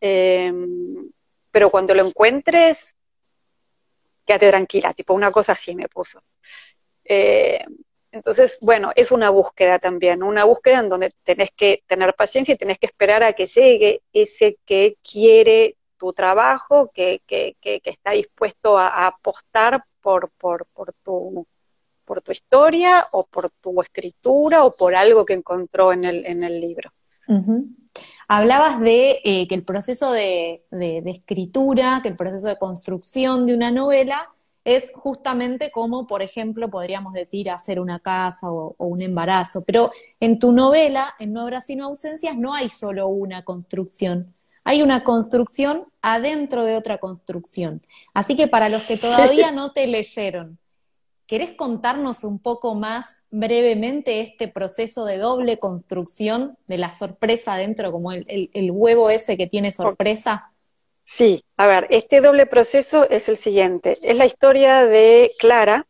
Em, 0.00 1.10
pero 1.50 1.70
cuando 1.70 1.94
lo 1.94 2.06
encuentres, 2.06 2.96
quédate 4.24 4.48
tranquila, 4.48 4.94
tipo 4.94 5.14
una 5.14 5.30
cosa 5.30 5.52
así 5.52 5.74
me 5.74 5.88
puso. 5.88 6.22
Eh, 7.04 7.64
entonces, 8.12 8.58
bueno, 8.60 8.92
es 8.96 9.12
una 9.12 9.30
búsqueda 9.30 9.78
también, 9.78 10.22
una 10.22 10.44
búsqueda 10.44 10.80
en 10.80 10.88
donde 10.88 11.14
tenés 11.22 11.50
que 11.56 11.82
tener 11.86 12.14
paciencia 12.14 12.54
y 12.54 12.58
tenés 12.58 12.78
que 12.78 12.86
esperar 12.86 13.22
a 13.22 13.32
que 13.32 13.46
llegue 13.46 14.02
ese 14.12 14.58
que 14.64 14.96
quiere 15.02 15.76
tu 15.96 16.12
trabajo, 16.12 16.90
que, 16.92 17.20
está 17.28 18.12
dispuesto 18.12 18.78
a, 18.78 19.06
apostar 19.06 19.84
por, 20.00 20.30
por, 20.30 20.66
por, 20.66 20.92
tu, 21.02 21.46
por 22.04 22.22
tu 22.22 22.32
historia 22.32 23.06
o 23.12 23.24
por 23.24 23.50
tu 23.50 23.80
escritura 23.82 24.64
o 24.64 24.72
por 24.72 24.94
algo 24.94 25.24
que 25.24 25.34
encontró 25.34 25.92
en 25.92 26.04
el, 26.04 26.26
en 26.26 26.42
el 26.44 26.60
libro. 26.60 26.90
Hablabas 28.28 28.80
de 28.80 29.20
eh, 29.24 29.48
que 29.48 29.54
el 29.54 29.64
proceso 29.64 30.12
de, 30.12 30.62
escritura, 30.70 32.00
que 32.02 32.08
el 32.08 32.16
proceso 32.16 32.46
de 32.46 32.58
construcción 32.58 33.46
de 33.46 33.54
una 33.54 33.70
novela 33.70 34.28
es 34.64 34.90
justamente 34.94 35.70
como, 35.70 36.06
por 36.06 36.22
ejemplo, 36.22 36.70
podríamos 36.70 37.12
decir 37.12 37.50
hacer 37.50 37.80
una 37.80 37.98
casa 37.98 38.50
o, 38.50 38.74
un 38.78 39.02
embarazo. 39.02 39.62
Pero 39.62 39.90
en 40.20 40.38
tu 40.38 40.52
novela, 40.52 41.14
en 41.18 41.32
No 41.32 41.44
Obras 41.44 41.66
sino 41.66 41.86
ausencias, 41.86 42.36
no 42.36 42.54
hay 42.54 42.68
solo 42.68 43.08
una 43.08 43.42
construcción. 43.42 44.34
Hay 44.64 44.82
una 44.82 45.04
construcción 45.04 45.86
adentro 46.02 46.64
de 46.64 46.76
otra 46.76 46.98
construcción. 46.98 47.82
Así 48.14 48.36
que 48.36 48.48
para 48.48 48.68
los 48.68 48.86
que 48.86 48.96
todavía 48.96 49.50
no 49.50 49.72
te 49.72 49.86
leyeron, 49.86 50.58
¿Querés 51.30 51.52
contarnos 51.52 52.24
un 52.24 52.40
poco 52.40 52.74
más 52.74 53.22
brevemente 53.30 54.20
este 54.20 54.48
proceso 54.48 55.04
de 55.04 55.18
doble 55.18 55.60
construcción 55.60 56.58
de 56.66 56.76
la 56.76 56.92
sorpresa 56.92 57.54
dentro, 57.54 57.92
como 57.92 58.10
el, 58.10 58.50
huevo 58.72 59.10
ese 59.10 59.36
que 59.36 59.46
tiene 59.46 59.70
sorpresa? 59.70 60.50
Sí, 61.04 61.44
a 61.56 61.68
ver, 61.68 61.86
este 61.90 62.20
doble 62.20 62.46
proceso 62.46 63.08
es 63.08 63.28
el 63.28 63.36
siguiente. 63.36 63.96
Es 64.02 64.16
la 64.16 64.26
historia 64.26 64.84
de 64.84 65.30
Clara, 65.38 65.86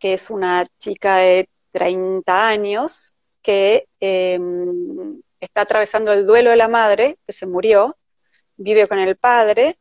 que 0.00 0.14
es 0.14 0.28
una 0.28 0.66
chica 0.80 1.18
de 1.18 1.48
30 1.70 2.48
años 2.48 3.14
que 3.42 3.86
em, 4.00 5.20
está 5.40 5.62
atravesando 5.62 6.12
el 6.12 6.26
duelo 6.26 6.50
de 6.50 6.56
la 6.56 6.68
madre, 6.68 7.18
que 7.26 7.32
se 7.32 7.46
murió, 7.46 7.96
vive 8.56 8.86
con 8.88 8.98
el 8.98 9.16
padre, 9.16 9.78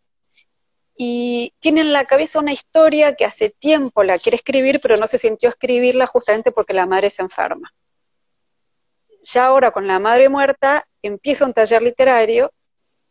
y 0.95 1.53
tiene 1.59 1.81
en 1.81 1.93
la 1.93 2.05
cabeza 2.05 2.39
una 2.39 2.51
historia 2.51 3.15
que 3.15 3.25
hace 3.25 3.51
tiempo 3.51 4.03
la 4.03 4.17
quiere 4.17 4.37
escribir, 4.37 4.79
pero 4.81 4.97
no 4.97 5.05
se 5.05 5.19
sintió 5.19 5.49
escribirla 5.49 6.07
justamente 6.07 6.51
porque 6.51 6.73
la 6.73 6.87
madre 6.87 7.11
se 7.11 7.21
enferma. 7.21 7.71
Ya 9.21 9.45
ahora 9.45 9.71
con 9.71 9.85
la 9.85 9.99
madre 9.99 10.27
muerta 10.27 10.87
empieza 11.03 11.45
un 11.45 11.53
taller 11.53 11.83
literario 11.83 12.51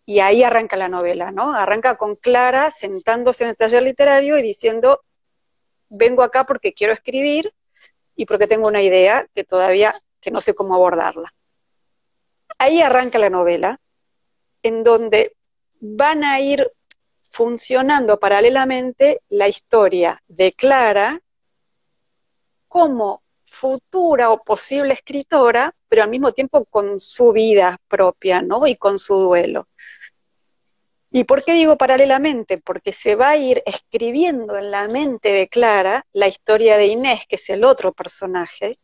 y 0.04 0.18
ahí 0.18 0.42
arranca 0.42 0.76
la 0.76 0.88
novela, 0.88 1.30
¿no? 1.30 1.52
Arranca 1.52 1.96
con 1.96 2.16
Clara 2.16 2.70
sentándose 2.72 3.44
en 3.44 3.50
el 3.50 3.56
taller 3.56 3.82
literario 3.82 4.36
y 4.38 4.42
diciendo, 4.42 5.02
vengo 5.88 6.22
acá 6.24 6.44
porque 6.44 6.72
quiero 6.72 6.92
escribir 6.92 7.52
y 8.16 8.26
porque 8.26 8.48
tengo 8.48 8.66
una 8.66 8.82
idea 8.82 9.26
que 9.34 9.44
todavía 9.44 9.94
que 10.20 10.32
no 10.32 10.40
sé 10.40 10.54
cómo 10.54 10.74
abordarla. 10.74 11.32
Ahí 12.58 12.80
arranca 12.80 13.18
la 13.18 13.30
novela, 13.30 13.78
en 14.62 14.82
donde 14.82 15.36
van 15.80 16.24
a 16.24 16.40
ir 16.40 16.70
funcionando 17.20 18.18
paralelamente 18.18 19.20
la 19.28 19.48
historia 19.48 20.22
de 20.26 20.52
Clara 20.52 21.20
como 22.68 23.22
futura 23.44 24.30
o 24.30 24.42
posible 24.42 24.92
escritora, 24.92 25.74
pero 25.88 26.02
al 26.02 26.10
mismo 26.10 26.32
tiempo 26.32 26.64
con 26.64 26.98
su 26.98 27.32
vida 27.32 27.78
propia, 27.88 28.42
¿no? 28.42 28.66
Y 28.66 28.76
con 28.76 28.98
su 28.98 29.16
duelo. 29.16 29.68
¿Y 31.10 31.24
por 31.24 31.44
qué 31.44 31.52
digo 31.52 31.76
paralelamente? 31.76 32.58
Porque 32.58 32.92
se 32.92 33.14
va 33.14 33.30
a 33.30 33.36
ir 33.36 33.62
escribiendo 33.64 34.58
en 34.58 34.70
la 34.70 34.88
mente 34.88 35.30
de 35.30 35.48
Clara 35.48 36.04
la 36.12 36.28
historia 36.28 36.76
de 36.76 36.86
Inés, 36.86 37.26
que 37.28 37.36
es 37.36 37.48
el 37.48 37.64
otro 37.64 37.92
personaje, 37.92 38.78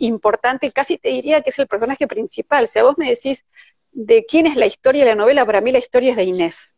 importante, 0.00 0.72
casi 0.72 0.98
te 0.98 1.10
diría 1.10 1.42
que 1.42 1.50
es 1.50 1.58
el 1.58 1.68
personaje 1.68 2.06
principal. 2.06 2.68
Si 2.68 2.78
a 2.78 2.82
vos 2.82 2.98
me 2.98 3.08
decís 3.08 3.44
de 3.92 4.24
quién 4.26 4.46
es 4.46 4.56
la 4.56 4.66
historia 4.66 5.04
de 5.04 5.10
la 5.10 5.16
novela, 5.16 5.46
para 5.46 5.60
mí 5.60 5.72
la 5.72 5.78
historia 5.78 6.10
es 6.10 6.16
de 6.16 6.24
Inés 6.24 6.76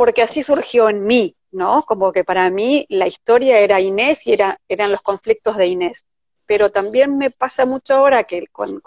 porque 0.00 0.22
así 0.22 0.42
surgió 0.42 0.88
en 0.88 1.04
mí, 1.04 1.36
¿no? 1.52 1.82
Como 1.82 2.10
que 2.10 2.24
para 2.24 2.48
mí 2.48 2.86
la 2.88 3.06
historia 3.06 3.58
era 3.58 3.82
Inés 3.82 4.26
y 4.26 4.32
era, 4.32 4.58
eran 4.66 4.90
los 4.90 5.02
conflictos 5.02 5.58
de 5.58 5.66
Inés. 5.66 6.06
Pero 6.46 6.70
también 6.70 7.18
me 7.18 7.30
pasa 7.30 7.66
mucho 7.66 7.96
ahora 7.96 8.24
que 8.24 8.46
con, 8.50 8.80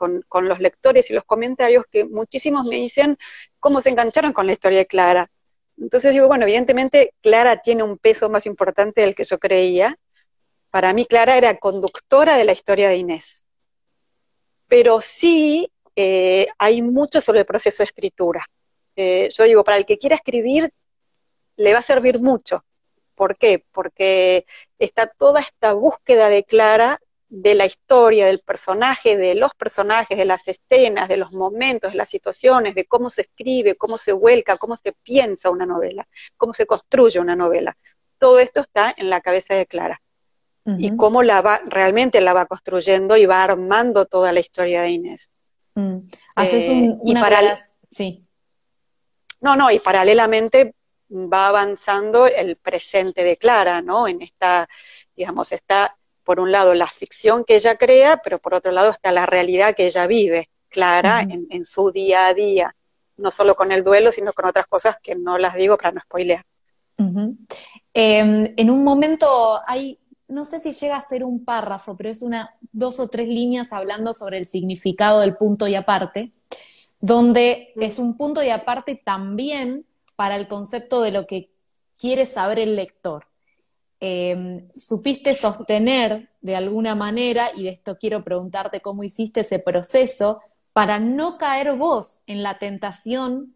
los 0.48 0.60
lectores 0.60 1.12
y 1.12 1.14
los 1.14 1.24
comentarios 1.24 1.86
que 1.92 2.04
muchísimos 2.04 2.66
me 2.66 2.78
dicen 2.78 3.16
cómo 3.60 3.80
se 3.80 3.92
engancharon 3.92 4.34
con 4.34 4.48
la 4.48 4.54
historia 4.54 4.80
de 4.80 4.88
Clara. 4.88 5.28
Entonces 5.78 6.14
digo, 6.14 6.28
bueno, 6.28 6.46
evidentemente 6.46 7.14
Clara 7.22 7.58
tiene 7.58 7.84
un 7.84 8.00
peso 8.00 8.28
más 8.28 8.48
importante 8.48 9.02
del 9.02 9.14
que 9.14 9.24
yo 9.24 9.38
creía. 9.38 9.96
Para 10.74 10.92
mí 10.92 11.06
Clara 11.06 11.38
era 11.38 11.56
conductora 11.60 12.36
de 12.36 12.46
la 12.46 12.52
historia 12.52 12.90
de 12.90 12.96
Inés. 12.96 13.46
Pero 14.68 15.02
sí 15.02 15.72
eh, 15.96 16.48
hay 16.58 16.82
mucho 16.82 17.22
sobre 17.22 17.42
el 17.42 17.46
proceso 17.46 17.84
de 17.84 17.86
escritura. 17.86 18.44
Eh, 18.96 19.30
yo 19.32 19.44
digo, 19.44 19.64
para 19.64 19.78
el 19.78 19.86
que 19.86 20.00
quiera 20.00 20.16
escribir, 20.16 20.74
le 21.58 21.74
va 21.74 21.78
a 21.78 21.84
servir 21.84 22.20
mucho. 22.20 22.66
¿Por 23.14 23.38
qué? 23.38 23.64
Porque 23.72 24.48
está 24.80 25.06
toda 25.06 25.42
esta 25.42 25.74
búsqueda 25.74 26.28
de 26.30 26.44
Clara 26.44 27.00
de 27.30 27.54
la 27.54 27.68
historia, 27.68 28.26
del 28.26 28.40
personaje, 28.40 29.16
de 29.16 29.36
los 29.36 29.54
personajes, 29.54 30.18
de 30.18 30.26
las 30.26 30.48
escenas, 30.48 31.08
de 31.08 31.18
los 31.18 31.34
momentos, 31.34 31.92
de 31.92 32.00
las 32.00 32.10
situaciones, 32.10 32.74
de 32.74 32.86
cómo 32.86 33.12
se 33.12 33.22
escribe, 33.22 33.76
cómo 33.76 34.00
se 34.00 34.12
vuelca, 34.12 34.58
cómo 34.58 34.76
se 34.76 34.94
piensa 35.04 35.52
una 35.52 35.68
novela, 35.68 36.08
cómo 36.36 36.56
se 36.56 36.66
construye 36.66 37.20
una 37.20 37.36
novela. 37.36 37.78
Todo 38.18 38.40
esto 38.40 38.62
está 38.62 38.92
en 38.98 39.12
la 39.12 39.22
cabeza 39.22 39.54
de 39.54 39.68
Clara. 39.68 40.03
Y 40.66 40.96
cómo 40.96 41.24
la 41.24 41.42
va, 41.42 41.60
realmente 41.66 42.22
la 42.22 42.32
va 42.32 42.46
construyendo 42.46 43.18
y 43.18 43.26
va 43.26 43.44
armando 43.44 44.06
toda 44.06 44.32
la 44.32 44.40
historia 44.40 44.82
de 44.84 44.92
Inés. 44.92 45.30
Mm. 45.76 45.98
Haces 46.36 46.70
un, 46.70 47.02
eh, 47.06 47.14
para 47.20 47.58
Sí. 47.90 48.26
No, 49.42 49.58
no, 49.58 49.70
y 49.70 49.80
paralelamente 49.80 50.74
va 51.12 51.48
avanzando 51.48 52.28
el 52.28 52.56
presente 52.56 53.24
de 53.24 53.38
Clara, 53.38 53.82
¿no? 53.82 54.08
En 54.08 54.22
esta, 54.22 54.68
digamos, 55.16 55.52
está 55.52 55.94
por 56.24 56.40
un 56.40 56.52
lado 56.52 56.74
la 56.74 56.88
ficción 56.88 57.44
que 57.44 57.56
ella 57.56 57.78
crea, 57.78 58.22
pero 58.24 58.40
por 58.40 58.54
otro 58.54 58.72
lado 58.72 58.90
está 58.90 59.12
la 59.12 59.26
realidad 59.26 59.76
que 59.76 59.86
ella 59.86 60.08
vive, 60.08 60.50
Clara, 60.70 61.22
en, 61.22 61.66
su 61.66 61.92
día 61.92 62.28
a 62.28 62.34
día, 62.34 62.76
no 63.18 63.30
solo 63.30 63.56
con 63.56 63.72
el 63.72 63.84
duelo, 63.84 64.12
sino 64.12 64.34
con 64.34 64.46
otras 64.46 64.66
cosas 64.66 64.98
que 65.04 65.14
no 65.14 65.38
las 65.38 65.56
digo 65.56 65.78
para 65.78 65.92
no 65.92 66.02
spoilear. 66.02 66.44
Em, 67.94 68.54
en 68.56 68.70
un 68.70 68.84
momento 68.84 69.60
hay, 69.68 70.00
no 70.28 70.46
sé 70.46 70.60
si 70.60 70.72
llega 70.72 70.98
a 70.98 71.02
ser 71.02 71.24
un 71.24 71.44
párrafo, 71.44 71.96
pero 71.96 72.10
es 72.10 72.22
una, 72.22 72.52
dos 72.72 73.00
o 73.00 73.08
tres 73.08 73.28
líneas 73.28 73.74
hablando 73.74 74.14
sobre 74.14 74.38
el 74.38 74.46
significado 74.46 75.20
del 75.20 75.36
punto 75.36 75.68
y 75.68 75.76
aparte, 75.76 76.32
donde 77.00 77.74
es 77.76 78.00
un 78.00 78.16
punto 78.16 78.42
y 78.42 78.50
aparte 78.50 78.96
también 78.96 79.86
para 80.16 80.36
el 80.36 80.48
concepto 80.48 81.02
de 81.02 81.12
lo 81.12 81.28
que 81.28 81.50
quiere 82.00 82.26
saber 82.26 82.60
el 82.60 82.76
lector. 82.76 83.28
Em, 84.00 84.70
supiste 84.74 85.34
sostener 85.34 86.30
de 86.42 86.56
alguna 86.56 86.96
manera, 86.96 87.52
y 87.56 87.64
de 87.64 87.70
esto 87.70 87.98
quiero 87.98 88.24
preguntarte 88.24 88.82
cómo 88.82 89.04
hiciste 89.04 89.42
ese 89.42 89.60
proceso, 89.60 90.42
para 90.74 91.00
no 91.00 91.38
caer 91.38 91.76
vos 91.76 92.22
en 92.26 92.44
la 92.44 92.58
tentación 92.58 93.56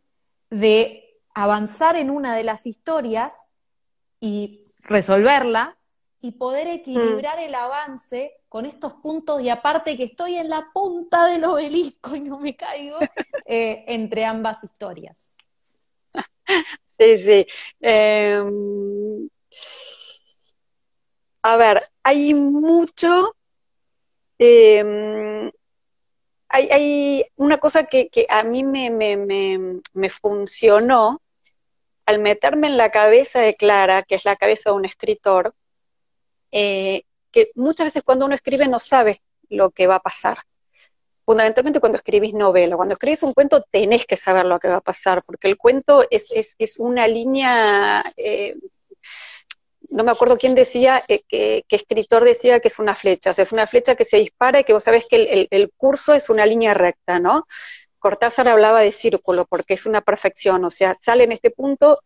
de 0.49 1.19
avanzar 1.33 1.95
en 1.95 2.09
una 2.09 2.35
de 2.35 2.43
las 2.43 2.65
historias 2.65 3.47
y 4.19 4.63
resolverla 4.83 5.76
y 6.27 6.31
poder 6.33 6.67
equilibrar 6.67 7.39
el 7.39 7.55
avance 7.55 8.33
con 8.49 8.65
estos 8.65 8.95
puntos 8.95 9.41
y 9.41 9.49
aparte 9.49 9.95
que 9.95 10.03
estoy 10.03 10.35
en 10.35 10.49
la 10.49 10.67
punta 10.73 11.25
del 11.27 11.45
obelisco 11.45 12.17
y 12.17 12.19
no 12.19 12.37
me 12.37 12.53
caigo 12.53 12.97
eh, 13.45 13.85
entre 13.87 14.25
ambas 14.25 14.61
historias. 14.61 15.33
Sí, 16.99 17.17
sí. 17.17 17.47
Em, 17.79 19.29
a 21.43 21.55
ver, 21.55 21.89
hay 22.03 22.33
mucho, 22.33 23.33
em, 24.37 25.49
hay, 26.49 27.23
una 27.37 27.57
cosa 27.57 27.85
que, 27.85 28.09
a 28.27 28.43
mí 28.43 28.65
me, 28.65 30.09
funcionó 30.09 31.21
al 32.05 32.19
meterme 32.19 32.67
en 32.67 32.77
la 32.77 32.91
cabeza 32.91 33.39
de 33.39 33.55
Clara, 33.55 34.03
que 34.03 34.15
es 34.15 34.25
la 34.25 34.35
cabeza 34.35 34.71
de 34.71 34.75
un 34.75 34.85
escritor, 34.85 35.53
eh, 36.51 37.03
que 37.31 37.51
muchas 37.55 37.87
veces 37.87 38.03
cuando 38.03 38.25
uno 38.25 38.35
escribe 38.35 38.67
no 38.67 38.79
sabe 38.79 39.21
lo 39.49 39.71
que 39.71 39.87
va 39.87 39.95
a 39.95 40.01
pasar 40.01 40.37
fundamentalmente 41.27 41.81
cuando 41.81 41.97
escribís 41.97 42.33
novela. 42.33 42.77
Cuando 42.77 42.93
escribís 42.93 43.21
un 43.21 43.33
cuento 43.33 43.61
tenés 43.69 44.05
que 44.05 44.15
saber 44.15 44.45
lo 44.45 44.59
que 44.59 44.69
va 44.69 44.77
a 44.77 44.81
pasar, 44.81 45.23
porque 45.25 45.49
el 45.49 45.57
cuento 45.57 46.05
es, 46.09 46.31
una 46.79 47.05
línea, 47.05 48.13
eh, 48.15 48.55
no 49.89 50.05
me 50.05 50.11
acuerdo 50.11 50.37
quién 50.37 50.55
decía, 50.55 51.03
eh, 51.09 51.23
qué 51.27 51.65
escritor 51.69 52.23
decía 52.23 52.61
que 52.61 52.69
es 52.69 52.79
una 52.79 52.95
flecha, 52.95 53.31
o 53.31 53.33
sea, 53.33 53.43
es 53.43 53.51
una 53.51 53.67
flecha 53.67 53.95
que 53.95 54.05
se 54.05 54.17
dispara 54.17 54.61
y 54.61 54.63
que 54.63 54.71
vos 54.71 54.85
sabés 54.85 55.03
que 55.05 55.47
el, 55.51 55.71
curso 55.75 56.13
es 56.13 56.29
una 56.29 56.45
línea 56.45 56.73
recta, 56.73 57.19
¿no? 57.19 57.45
Cortázar 57.99 58.47
hablaba 58.47 58.79
de 58.79 58.93
círculo 58.93 59.45
porque 59.45 59.73
es 59.73 59.85
una 59.85 59.99
perfección, 59.99 60.63
o 60.63 60.71
sea, 60.71 60.95
sale 60.95 61.25
en 61.25 61.33
este 61.33 61.51
punto 61.51 61.99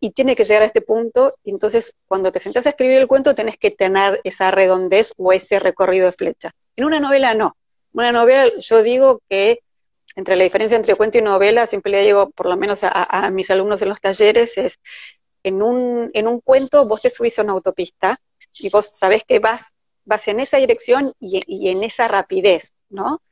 y 0.00 0.10
tiene 0.10 0.36
que 0.36 0.44
llegar 0.44 0.62
a 0.62 0.66
este 0.66 0.82
punto, 0.82 1.34
entonces 1.44 1.94
cuando 2.06 2.30
te 2.30 2.40
sentás 2.40 2.66
a 2.66 2.70
escribir 2.70 2.98
el 2.98 3.06
cuento 3.06 3.34
tenés 3.34 3.56
que 3.56 3.70
tener 3.70 4.20
esa 4.24 4.50
redondez 4.50 5.12
o 5.16 5.32
ese 5.32 5.58
recorrido 5.58 6.06
de 6.06 6.12
flecha. 6.12 6.50
En 6.76 6.84
una 6.84 7.00
novela 7.00 7.34
no 7.34 7.56
una 7.96 8.12
novela, 8.12 8.52
yo 8.58 8.82
digo 8.82 9.22
que 9.28 9.62
entre 10.16 10.36
la 10.36 10.44
diferencia 10.44 10.76
entre 10.76 10.94
cuento 10.94 11.18
y 11.18 11.22
novela, 11.22 11.66
siempre 11.66 11.92
le 11.92 12.02
digo, 12.02 12.30
por 12.30 12.46
lo 12.46 12.56
menos 12.56 12.80
a, 12.82 13.30
mis 13.30 13.50
alumnos 13.50 13.82
en 13.82 13.88
los 13.88 14.00
talleres, 14.00 14.56
es 14.58 14.78
en 15.42 15.62
un, 15.62 16.10
en 16.14 16.26
un 16.28 16.40
cuento 16.40 16.86
vos 16.86 17.02
te 17.02 17.10
subís 17.10 17.38
a 17.38 17.42
una 17.42 17.52
autopista 17.52 18.18
y 18.58 18.68
vos 18.70 18.86
sabés 18.86 19.24
que 19.24 19.38
vas, 19.38 19.72
vas 20.04 20.26
en 20.28 20.40
esa 20.40 20.58
dirección 20.58 21.12
y 21.20 21.68
en 21.68 21.84
esa 21.84 22.08
rapidez, 22.08 22.72
¿no? 22.88 23.22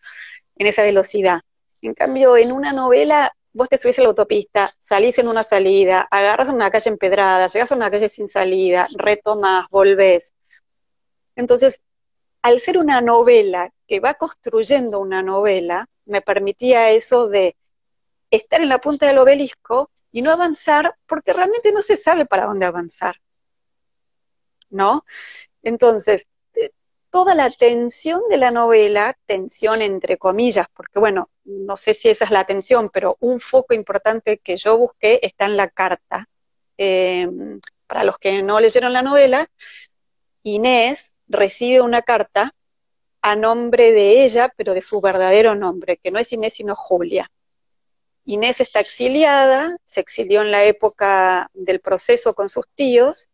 En 0.57 0.67
esa 0.67 0.83
velocidad. 0.83 1.41
En 1.83 1.95
cambio, 1.95 2.37
en 2.37 2.53
una 2.53 2.73
novela 2.73 3.35
vos 3.55 3.69
te 3.69 3.77
subís 3.79 3.99
a 3.99 4.03
la 4.03 4.09
autopista, 4.09 4.71
salís 4.81 5.19
en 5.19 5.29
una 5.29 5.45
salida, 5.45 6.07
agarras 6.11 6.49
una 6.49 6.71
calle 6.71 6.91
empedrada, 6.91 7.47
llegas 7.47 7.73
a 7.73 7.77
una 7.77 7.91
calle 7.91 8.09
sin 8.09 8.29
salida, 8.29 8.89
retomas, 8.97 9.69
volvés. 9.71 10.35
Entonces, 11.37 11.81
al 12.43 12.61
ser 12.61 12.79
una 12.79 13.01
novela 13.01 13.71
que 13.87 14.01
va 14.01 14.15
construyendo 14.15 15.01
una 15.01 15.23
novela, 15.23 15.87
me 16.05 16.21
permitía 16.21 16.91
eso 16.91 17.29
de 17.29 17.57
estar 18.31 18.61
en 18.61 18.69
la 18.69 18.81
punta 18.81 19.07
del 19.07 19.19
obelisco 19.19 19.91
y 20.11 20.21
no 20.21 20.33
avanzar 20.33 20.97
porque 21.07 21.33
realmente 21.33 21.73
no 21.73 21.81
se 21.81 21.97
sabe 21.97 22.27
para 22.27 22.47
dónde 22.47 22.67
avanzar. 22.67 23.17
¿No? 24.69 25.05
Entonces, 25.63 26.27
toda 27.15 27.37
la 27.37 27.49
tensión 27.49 28.23
de 28.29 28.37
la 28.37 28.51
novela, 28.51 29.17
tensión 29.25 29.83
entre 29.83 30.17
comillas, 30.17 30.67
porque 30.75 30.99
bueno, 30.99 31.31
no 31.45 31.77
sé 31.77 31.95
si 31.95 32.09
esa 32.09 32.25
es 32.25 32.33
la 32.33 32.45
tensión, 32.45 32.91
pero 32.93 33.17
un 33.21 33.39
foco 33.39 33.73
importante 33.73 34.39
que 34.39 34.57
yo 34.57 34.77
busqué 34.77 35.21
está 35.23 35.45
en 35.45 35.57
la 35.57 35.69
carta. 35.69 36.29
Eh, 36.77 37.29
para 37.87 38.03
los 38.03 38.19
que 38.19 38.43
no 38.43 38.59
leyeron 38.59 38.93
la 38.93 39.03
novela, 39.03 39.49
Inés 40.43 41.15
recibe 41.29 41.83
una 41.83 42.03
carta 42.03 42.53
a 43.23 43.37
nombre 43.37 43.93
de 43.93 44.25
ella, 44.25 44.53
pero 44.57 44.75
de 44.75 44.83
su 44.83 45.01
verdadero 45.01 45.55
nombre, 45.55 45.99
que 45.99 46.11
no 46.11 46.19
es 46.19 46.33
Inés 46.33 46.55
sino 46.55 46.75
Julia. 46.75 47.31
Inés 48.25 48.61
está 48.61 48.81
exiliada, 48.81 49.77
se 49.85 50.01
exilió 50.01 50.43
en 50.43 50.51
la 50.51 50.65
época 50.65 51.49
del 51.55 51.79
proceso 51.79 52.35
con 52.35 52.49
sus 52.49 52.67
tíos, 52.75 53.29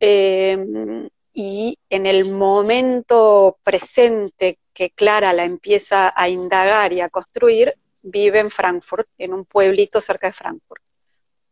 eh, 0.00 1.08
y 1.38 1.78
en 1.90 2.06
el 2.06 2.32
momento 2.32 3.58
presente 3.62 4.58
que 4.72 4.88
Clara 4.88 5.34
la 5.34 5.44
empieza 5.44 6.10
a 6.16 6.30
indagar 6.30 6.94
y 6.94 7.02
a 7.02 7.10
construir, 7.10 7.74
vive 8.02 8.38
en 8.38 8.50
Frankfurt, 8.50 9.06
en 9.18 9.34
un 9.34 9.44
pueblito 9.44 10.00
cerca 10.00 10.28
de 10.28 10.32
Frankfurt. 10.32 10.82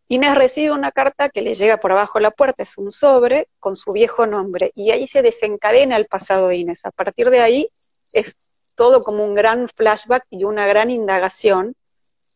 Inés 0.09 0.37
recibe 0.37 0.73
una 0.73 0.91
carta 0.91 1.29
que 1.29 1.43
le 1.43 1.53
llega 1.53 1.77
por 1.77 1.93
abajo 1.93 2.19
de 2.19 2.23
la 2.23 2.31
puerta, 2.31 2.63
es 2.63 2.79
un 2.79 2.91
sobre 2.91 3.49
con 3.61 3.77
su 3.77 3.93
viejo 3.93 4.27
nombre, 4.27 4.73
y 4.75 4.91
ahí 4.91 5.07
se 5.07 5.21
desencadena 5.21 5.99
el 5.99 6.07
pasado 6.07 6.49
de 6.49 6.57
Inés. 6.57 6.81
A 6.85 6.91
partir 6.91 7.29
de 7.29 7.41
ahí 7.41 7.69
es 8.15 8.39
todo 8.77 9.03
como 9.03 9.23
un 9.23 9.35
gran 9.35 9.69
flashback 9.69 10.25
y 10.31 10.45
una 10.45 10.67
gran 10.67 10.91
indagación 10.91 11.77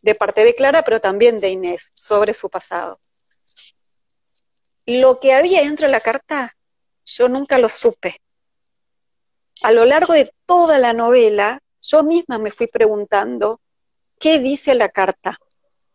de 0.02 0.14
parte 0.14 0.45
de 0.45 0.55
Clara, 0.55 0.83
pero 0.83 1.00
también 1.00 1.38
de 1.38 1.49
Inés 1.49 1.93
sobre 1.95 2.35
su 2.35 2.50
pasado. 2.50 3.00
Lo 4.85 5.19
que 5.19 5.33
había 5.33 5.62
dentro 5.62 5.87
de 5.87 5.93
la 5.93 6.00
carta 6.02 6.55
yo 7.09 7.29
nunca 7.29 7.59
lo 7.59 7.69
supe. 7.69 8.21
A 9.62 9.73
lo 9.73 9.85
largo 9.85 10.12
de 10.12 10.31
toda 10.47 10.79
la 10.79 10.93
novela, 10.93 11.61
yo 11.81 12.03
misma 12.03 12.38
me 12.38 12.50
fui 12.50 12.67
preguntando, 12.67 13.61
¿qué 14.21 14.38
dice 14.38 14.75
la 14.75 14.91
carta? 14.91 15.38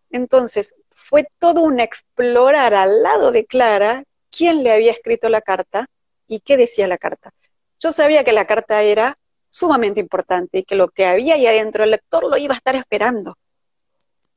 Entonces, 0.10 0.75
fue 0.89 1.25
todo 1.39 1.62
un 1.62 1.79
explorar 1.79 2.74
al 2.74 3.03
lado 3.03 3.32
de 3.32 3.46
Clara 3.46 4.03
quién 4.32 4.63
le 4.63 4.72
había 4.72 4.91
escrito 4.91 5.29
la 5.29 5.41
carta 5.41 5.86
y 6.27 6.39
qué 6.39 6.58
decía 6.58 6.88
la 6.88 6.98
carta. 6.98 7.32
Yo 7.79 7.91
sabía 7.91 8.24
que 8.24 8.32
la 8.32 8.48
carta 8.48 8.82
era 8.82 9.17
sumamente 9.50 10.00
importante 10.00 10.60
y 10.60 10.63
que 10.63 10.75
lo 10.75 10.89
que 10.89 11.05
había 11.05 11.36
ahí 11.36 11.46
adentro 11.46 11.84
el 11.84 11.91
lector 11.91 12.24
lo 12.24 12.38
iba 12.38 12.55
a 12.55 12.58
estar 12.58 12.75
esperando. 12.75 13.38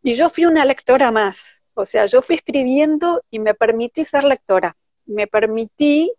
Y 0.03 0.13
yo 0.13 0.29
fui 0.29 0.45
una 0.45 0.65
lectora 0.65 1.11
más, 1.11 1.65
o 1.75 1.85
sea, 1.85 2.07
yo 2.07 2.21
fui 2.23 2.37
escribiendo 2.37 3.23
y 3.31 3.39
me 3.39 3.55
permití 3.55 4.05
ser 4.05 4.25
lectora, 4.25 4.77
me 5.07 5.27
permití 5.27 6.13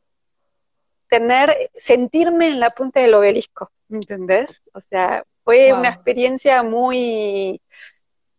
tener, 1.08 1.56
sentirme 1.74 2.48
en 2.50 2.60
la 2.60 2.72
punta 2.72 3.00
del 3.00 3.14
obelisco, 3.14 3.72
¿entendés? 3.90 4.62
O 4.74 4.80
sea, 4.80 5.24
fue 5.44 5.74
una 5.74 5.90
experiencia 5.90 6.64
muy 6.64 7.62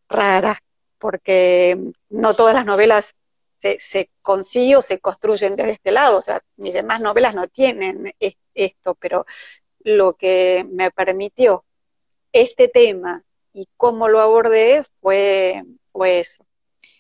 rara, 0.08 0.62
porque 0.98 1.78
no 2.08 2.34
todas 2.34 2.54
las 2.54 2.66
novelas 2.66 3.14
se, 3.60 3.78
se 3.78 4.08
consiguen 4.22 4.76
o 4.76 4.82
se 4.82 4.98
construyen 4.98 5.56
desde 5.56 5.72
este 5.72 5.92
lado, 5.92 6.18
o 6.18 6.22
sea, 6.22 6.40
mis 6.56 6.72
demás 6.72 7.00
novelas 7.00 7.34
no 7.34 7.48
tienen 7.48 8.12
esto, 8.54 8.94
pero 8.94 9.26
lo 9.80 10.14
que 10.14 10.66
me 10.70 10.90
permitió 10.90 11.64
este 12.32 12.68
tema 12.68 13.22
y 13.52 13.68
cómo 13.76 14.08
lo 14.08 14.20
abordé 14.20 14.82
fue, 15.00 15.64
fue 15.86 16.20
eso. 16.20 16.44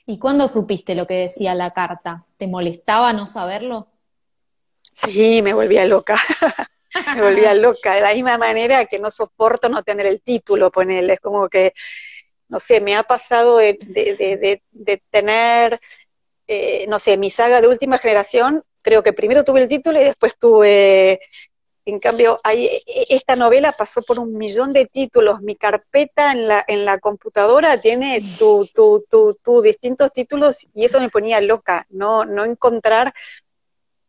¿Y 0.06 0.18
cuándo 0.18 0.48
supiste 0.48 0.94
lo 0.94 1.06
que 1.06 1.14
decía 1.14 1.54
la 1.54 1.74
carta? 1.74 2.24
¿Te 2.38 2.46
molestaba 2.46 3.12
no 3.12 3.26
saberlo? 3.26 3.88
Sí, 5.06 5.42
me 5.42 5.54
volvía 5.54 5.84
loca. 5.84 6.16
me 7.16 7.22
volvía 7.22 7.54
loca. 7.54 7.94
De 7.94 8.00
la 8.00 8.14
misma 8.14 8.36
manera 8.36 8.84
que 8.86 8.98
no 8.98 9.10
soporto 9.10 9.68
no 9.68 9.84
tener 9.84 10.06
el 10.06 10.20
título, 10.22 10.72
ponerle. 10.72 11.14
Es 11.14 11.20
como 11.20 11.48
que, 11.48 11.72
no 12.48 12.58
sé, 12.58 12.80
me 12.80 12.96
ha 12.96 13.04
pasado 13.04 13.58
de, 13.58 13.78
tener, 15.10 15.78
eh, 16.48 16.86
no 16.88 16.98
sé, 16.98 17.16
mi 17.16 17.30
saga 17.30 17.60
de 17.60 17.68
última 17.68 17.98
generación. 17.98 18.64
Creo 18.82 19.02
que 19.04 19.12
primero 19.12 19.44
tuve 19.44 19.62
el 19.62 19.68
título 19.68 20.00
y 20.00 20.04
después 20.04 20.36
tuve. 20.36 21.20
En 21.84 22.00
cambio, 22.00 22.38
ahí, 22.44 22.66
e, 22.66 22.82
e, 22.86 23.06
esta 23.10 23.34
novela 23.36 23.72
pasó 23.72 24.02
por 24.02 24.18
un 24.18 24.36
millón 24.36 24.72
de 24.72 24.86
títulos. 24.86 25.40
Mi 25.42 25.54
carpeta 25.56 26.32
en 26.32 26.48
la, 26.48 26.64
en 26.66 26.84
la 26.84 26.98
computadora 26.98 27.80
tiene 27.80 28.20
tu, 28.38 28.66
tu, 28.74 29.06
tu, 29.08 29.38
tu 29.42 29.62
distintos 29.62 30.12
títulos 30.12 30.66
y 30.74 30.84
eso 30.84 31.00
me 31.00 31.08
ponía 31.08 31.40
loca. 31.40 31.86
No, 31.88 32.24
no 32.24 32.44
encontrar 32.44 33.14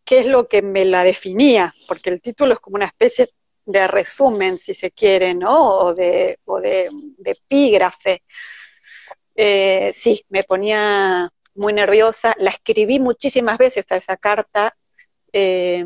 qué 0.10 0.22
es 0.22 0.26
lo 0.26 0.48
que 0.48 0.64
me 0.64 0.86
la 0.86 1.04
definía, 1.04 1.72
porque 1.88 2.10
el 2.10 2.20
título 2.20 2.56
es 2.56 2.60
como 2.60 2.78
una 2.78 2.88
especie 2.88 3.30
de 3.64 3.88
resumen, 3.88 4.58
si 4.58 4.74
se 4.74 4.90
quiere, 4.90 5.36
¿no? 5.36 5.70
O 5.78 5.94
de, 5.94 6.40
o 6.46 6.60
de, 6.60 6.90
epígrafe. 7.24 8.24
Eh, 9.36 9.92
sí, 9.94 10.26
me 10.30 10.44
ponía 10.44 11.32
muy 11.54 11.74
nerviosa. 11.74 12.36
La 12.40 12.50
escribí 12.50 13.00
muchísimas 13.00 13.60
veces 13.60 13.86
a 13.92 13.98
esa 13.98 14.18
carta. 14.18 14.76
Eh, 15.32 15.86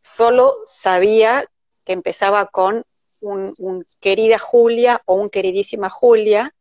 solo 0.00 0.56
sabía 0.64 1.48
que 1.84 1.92
empezaba 1.92 2.46
con 2.46 2.84
un, 3.20 3.86
querida 4.00 4.40
Julia 4.40 5.00
o 5.04 5.14
un 5.14 5.30
queridísima 5.30 5.88
Julia. 5.88 6.52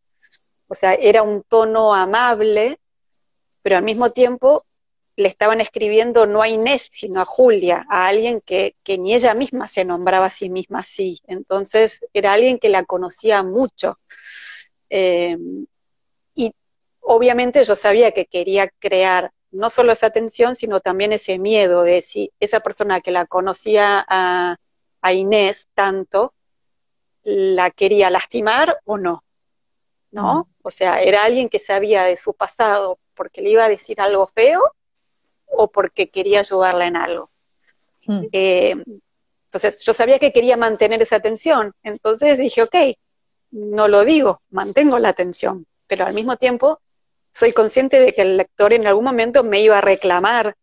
O 0.67 0.75
sea, 0.75 0.93
era 0.93 1.23
un 1.23 1.41
tono 1.41 1.95
amable, 1.95 2.77
pero 3.63 3.77
al 3.77 3.83
mismo 3.83 4.11
tiempo 4.11 4.67
le 5.17 5.29
estaban 5.29 5.61
escribiendo 5.61 6.25
no 6.25 6.41
a 6.41 6.49
Inés, 6.49 6.87
sino 6.91 7.21
a 7.21 7.25
Julia, 7.25 7.85
a 7.89 8.07
alguien 8.07 8.41
que, 8.41 8.75
ni 8.87 9.13
ella 9.13 9.33
misma 9.33 9.67
se 9.67 9.85
nombraba 9.85 10.25
a 10.25 10.29
sí 10.29 10.49
misma 10.49 10.79
así. 10.79 11.21
Entonces 11.25 12.05
era 12.13 12.33
alguien 12.33 12.59
que 12.59 12.69
la 12.69 12.83
conocía 12.83 13.41
mucho. 13.41 13.97
Eh, 14.89 15.37
y 16.35 16.53
obviamente 16.99 17.63
yo 17.63 17.75
sabía 17.75 18.11
que 18.11 18.25
quería 18.25 18.67
crear 18.79 19.31
no 19.51 19.69
solo 19.69 19.93
esa 19.93 20.09
tensión, 20.09 20.55
sino 20.55 20.81
también 20.81 21.13
ese 21.13 21.39
miedo 21.39 21.83
de 21.83 22.01
si 22.01 22.31
esa 22.41 22.59
persona 22.59 22.99
que 22.99 23.11
la 23.11 23.25
conocía 23.25 24.05
a, 24.07 24.57
a 25.01 25.13
Inés 25.13 25.69
tanto, 25.73 26.33
la 27.23 27.71
quería 27.71 28.09
lastimar 28.09 28.79
o 28.83 28.97
no. 28.97 29.23
¿No? 30.11 30.39
Mm. 30.39 30.43
O 30.63 30.71
sea, 30.71 31.01
era 31.01 31.23
alguien 31.23 31.47
que 31.47 31.59
sabía 31.59 32.03
de 32.03 32.17
su 32.17 32.33
pasado 32.33 32.99
porque 33.13 33.41
le 33.41 33.51
iba 33.51 33.63
a 33.63 33.69
decir 33.69 34.01
algo 34.01 34.27
feo 34.27 34.61
o 35.47 35.69
porque 35.69 36.09
quería 36.09 36.39
ayudarla 36.39 36.87
en 36.87 36.95
algo. 36.95 37.29
Hmm. 38.05 38.23
Eh, 38.31 38.75
entonces 39.55 39.83
yo 39.83 39.93
sabía 39.93 40.19
que 40.19 40.33
quería 40.33 40.57
mantener 40.57 41.01
esa 41.01 41.15
atención, 41.15 41.73
entonces 41.81 42.37
dije, 42.37 42.61
ok, 42.61 42.75
no 43.51 43.87
lo 43.87 44.03
digo, 44.03 44.41
mantengo 44.49 44.99
la 44.99 45.09
atención, 45.09 45.65
pero 45.87 46.05
al 46.05 46.13
mismo 46.13 46.35
tiempo 46.35 46.81
soy 47.31 47.53
consciente 47.53 47.99
de 47.99 48.13
que 48.13 48.21
el 48.21 48.37
lector 48.37 48.73
en 48.73 48.85
algún 48.85 49.05
momento 49.05 49.43
me 49.43 49.61
iba 49.61 49.77
a 49.77 49.81
reclamar 49.81 50.55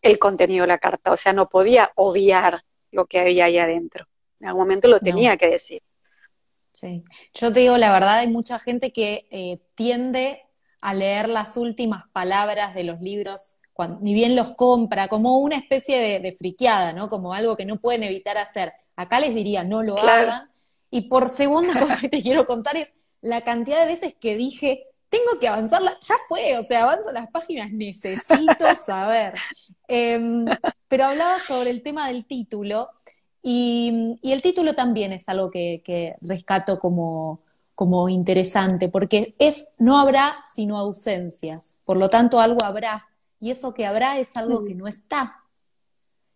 el 0.00 0.18
contenido 0.20 0.62
de 0.62 0.68
la 0.68 0.78
carta, 0.78 1.10
o 1.10 1.16
sea, 1.16 1.32
no 1.32 1.48
podía 1.48 1.90
obviar 1.96 2.60
lo 2.92 3.06
que 3.06 3.18
había 3.18 3.46
ahí 3.46 3.58
adentro, 3.58 4.06
en 4.38 4.46
algún 4.46 4.62
momento 4.62 4.86
lo 4.86 5.00
tenía 5.00 5.36
que 5.36 5.48
decir. 5.48 5.82
Sí, 6.70 7.02
yo 7.34 7.52
te 7.52 7.60
digo 7.60 7.76
la 7.78 7.90
verdad, 7.90 8.18
hay 8.18 8.28
mucha 8.28 8.60
gente 8.60 8.92
que 8.92 9.26
eh, 9.30 9.58
tiende 9.74 10.45
a 10.80 10.94
leer 10.94 11.28
las 11.28 11.56
últimas 11.56 12.04
palabras 12.12 12.74
de 12.74 12.84
los 12.84 13.00
libros, 13.00 13.58
cuando, 13.72 14.00
ni 14.00 14.14
bien 14.14 14.36
los 14.36 14.52
compra, 14.54 15.08
como 15.08 15.38
una 15.38 15.56
especie 15.56 15.98
de, 15.98 16.20
de, 16.20 16.32
friqueada, 16.32 16.92
¿no? 16.92 17.08
Como 17.08 17.34
algo 17.34 17.56
que 17.56 17.64
no 17.64 17.76
pueden 17.76 18.02
evitar 18.02 18.38
hacer. 18.38 18.72
Acá 18.96 19.20
les 19.20 19.34
diría, 19.34 19.64
no 19.64 19.82
lo 19.82 19.98
hagan. 19.98 20.50
Y 20.90 21.02
por 21.02 21.28
segunda 21.28 21.72
cosa 21.80 21.98
que 22.00 22.08
te 22.08 22.22
quiero 22.22 22.46
contar 22.46 22.76
es 22.76 22.92
la 23.20 23.40
cantidad 23.42 23.80
de 23.80 23.86
veces 23.86 24.14
que 24.18 24.36
dije, 24.36 24.86
tengo 25.08 25.38
que 25.40 25.48
avanzarla, 25.48 25.96
ya 26.02 26.16
fue, 26.28 26.58
o 26.58 26.62
sea, 26.64 26.82
avanzo 26.82 27.12
las 27.12 27.28
páginas, 27.30 27.72
necesito 27.72 28.74
saber. 28.86 29.34
Em, 29.88 30.46
pero 30.88 31.04
hablaba 31.06 31.40
sobre 31.40 31.70
el 31.70 31.82
tema 31.82 32.08
del 32.08 32.26
título 32.26 32.90
Y, 33.42 34.18
el 34.22 34.42
título 34.42 34.74
también 34.74 35.12
es 35.12 35.28
algo 35.28 35.50
que, 35.50 36.16
rescato 36.20 36.78
como, 36.78 37.40
como 37.76 38.08
interesante, 38.08 38.88
porque 38.88 39.36
es 39.38 39.68
no 39.78 40.00
habrá 40.00 40.38
sino 40.52 40.78
ausencias, 40.78 41.78
por 41.84 41.98
lo 41.98 42.08
tanto 42.10 42.40
algo 42.40 42.64
habrá, 42.64 43.06
y 43.38 43.52
eso 43.52 43.74
que 43.74 43.86
habrá 43.86 44.18
es 44.18 44.36
algo 44.36 44.64
que 44.64 44.74
no 44.74 44.88
está, 44.88 45.44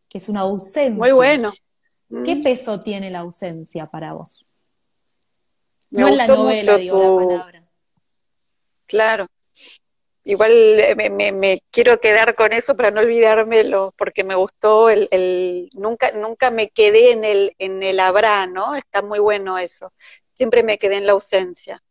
que 0.09 0.19
es 0.19 0.29
una 0.29 0.41
ausencia. 0.41 0.95
Muy 0.95 1.13
bueno. 1.13 1.53
¿Qué 2.25 2.37
mm. 2.37 2.43
peso 2.43 2.79
tiene 2.81 3.11
la 3.11 3.21
ausencia 3.21 3.87
para 3.87 4.13
vos? 4.13 4.47
no 5.91 6.09
en 6.09 6.17
la 6.17 6.27
novela, 6.27 6.77
digo, 6.77 7.21
la 7.21 7.27
palabra. 7.27 7.65
Claro. 8.87 9.27
Igual 10.25 10.53
eh, 10.79 11.33
me, 11.33 11.63
quiero 11.71 11.99
quedar 11.99 12.35
con 12.35 12.53
eso 12.53 12.77
para 12.77 12.91
no 12.91 13.01
olvidármelo, 13.01 13.93
porque 13.97 14.23
me 14.23 14.35
gustó 14.35 14.91
el, 14.91 15.71
nunca, 15.73 16.13
nunca 16.13 16.51
me 16.51 16.69
quedé 16.69 17.13
en 17.13 17.25
el, 17.25 17.55
en 17.59 17.83
el 17.83 17.99
habrá, 17.99 18.47
¿no? 18.47 18.75
Está 18.75 19.03
muy 19.03 19.19
bueno 19.19 19.59
eso. 19.59 19.93
Siempre 20.41 20.63
me 20.63 20.79
quedé 20.79 20.97
en 20.97 21.05
la 21.05 21.13
ausencia. 21.13 21.83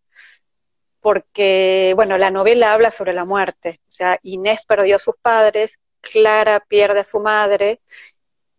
Porque, 1.02 1.94
bueno, 1.96 2.18
la 2.18 2.32
novela 2.32 2.74
habla 2.74 2.90
sobre 2.90 3.14
la 3.14 3.24
muerte. 3.24 3.80
O 3.82 3.92
sea, 3.92 4.18
Inés 4.24 4.62
perdió 4.68 4.96
a 4.96 5.00
sus 5.00 5.14
padres, 5.22 5.78
Clara 6.02 6.60
pierde 6.60 7.02
a 7.02 7.04
su 7.04 7.20
madre, 7.20 7.80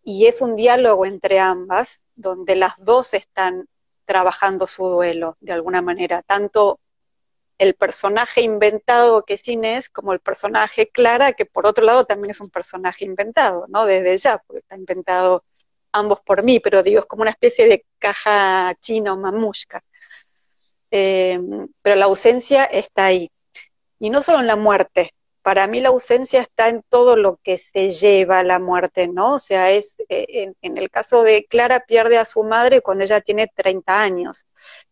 y 0.01 0.27
es 0.27 0.39
un 0.39 0.55
diálogo 0.55 1.05
entre 1.05 1.39
ambas, 1.39 2.03
donde 2.15 2.55
las 2.55 2.77
dos 2.77 3.13
están 3.13 3.67
trabajando 4.05 4.65
su 4.65 4.87
duelo 4.87 5.35
de 5.41 5.51
alguna 5.51 5.81
manera, 5.81 6.21
tanto 6.21 6.79
el 7.57 7.73
personaje 7.73 8.39
inventado 8.39 9.25
que 9.25 9.33
es 9.33 9.45
Inés 9.49 9.89
como 9.89 10.13
el 10.13 10.21
personaje 10.21 10.87
Clara, 10.87 11.33
que 11.33 11.45
por 11.45 11.67
otro 11.67 11.83
lado 11.83 12.05
también 12.05 12.31
es 12.31 12.39
un 12.39 12.49
personaje 12.49 13.03
inventado, 13.03 13.65
¿no? 13.67 13.85
Desde 13.85 14.15
ya, 14.15 14.37
porque 14.37 14.59
está 14.59 14.77
inventado 14.77 15.43
ambos 15.91 16.21
por 16.21 16.43
mí, 16.43 16.59
pero 16.59 16.83
digo, 16.83 16.99
es 16.99 17.05
como 17.05 17.21
una 17.23 17.31
especie 17.31 17.67
de 17.67 17.85
caja 17.99 18.75
chino 18.79 19.17
mamushka. 19.17 19.83
Eh, 20.91 21.39
pero 21.81 21.95
la 21.95 22.05
ausencia 22.05 22.65
está 22.65 23.05
ahí. 23.05 23.31
Y 23.99 24.09
no 24.09 24.21
solo 24.21 24.39
en 24.39 24.47
la 24.47 24.55
muerte, 24.55 25.13
para 25.41 25.67
mí 25.67 25.79
la 25.79 25.89
ausencia 25.89 26.41
está 26.41 26.69
en 26.69 26.83
todo 26.87 27.15
lo 27.15 27.39
que 27.43 27.57
se 27.57 27.89
lleva 27.91 28.39
a 28.39 28.43
la 28.43 28.59
muerte, 28.59 29.07
¿no? 29.07 29.35
O 29.35 29.39
sea, 29.39 29.71
es 29.71 29.97
eh, 30.09 30.53
en, 30.61 30.77
el 30.77 30.89
caso 30.89 31.23
de 31.23 31.45
Clara 31.45 31.81
pierde 31.85 32.17
a 32.17 32.25
su 32.25 32.43
madre 32.43 32.81
cuando 32.81 33.03
ella 33.03 33.21
tiene 33.21 33.47
30 33.47 34.01
años, 34.01 34.45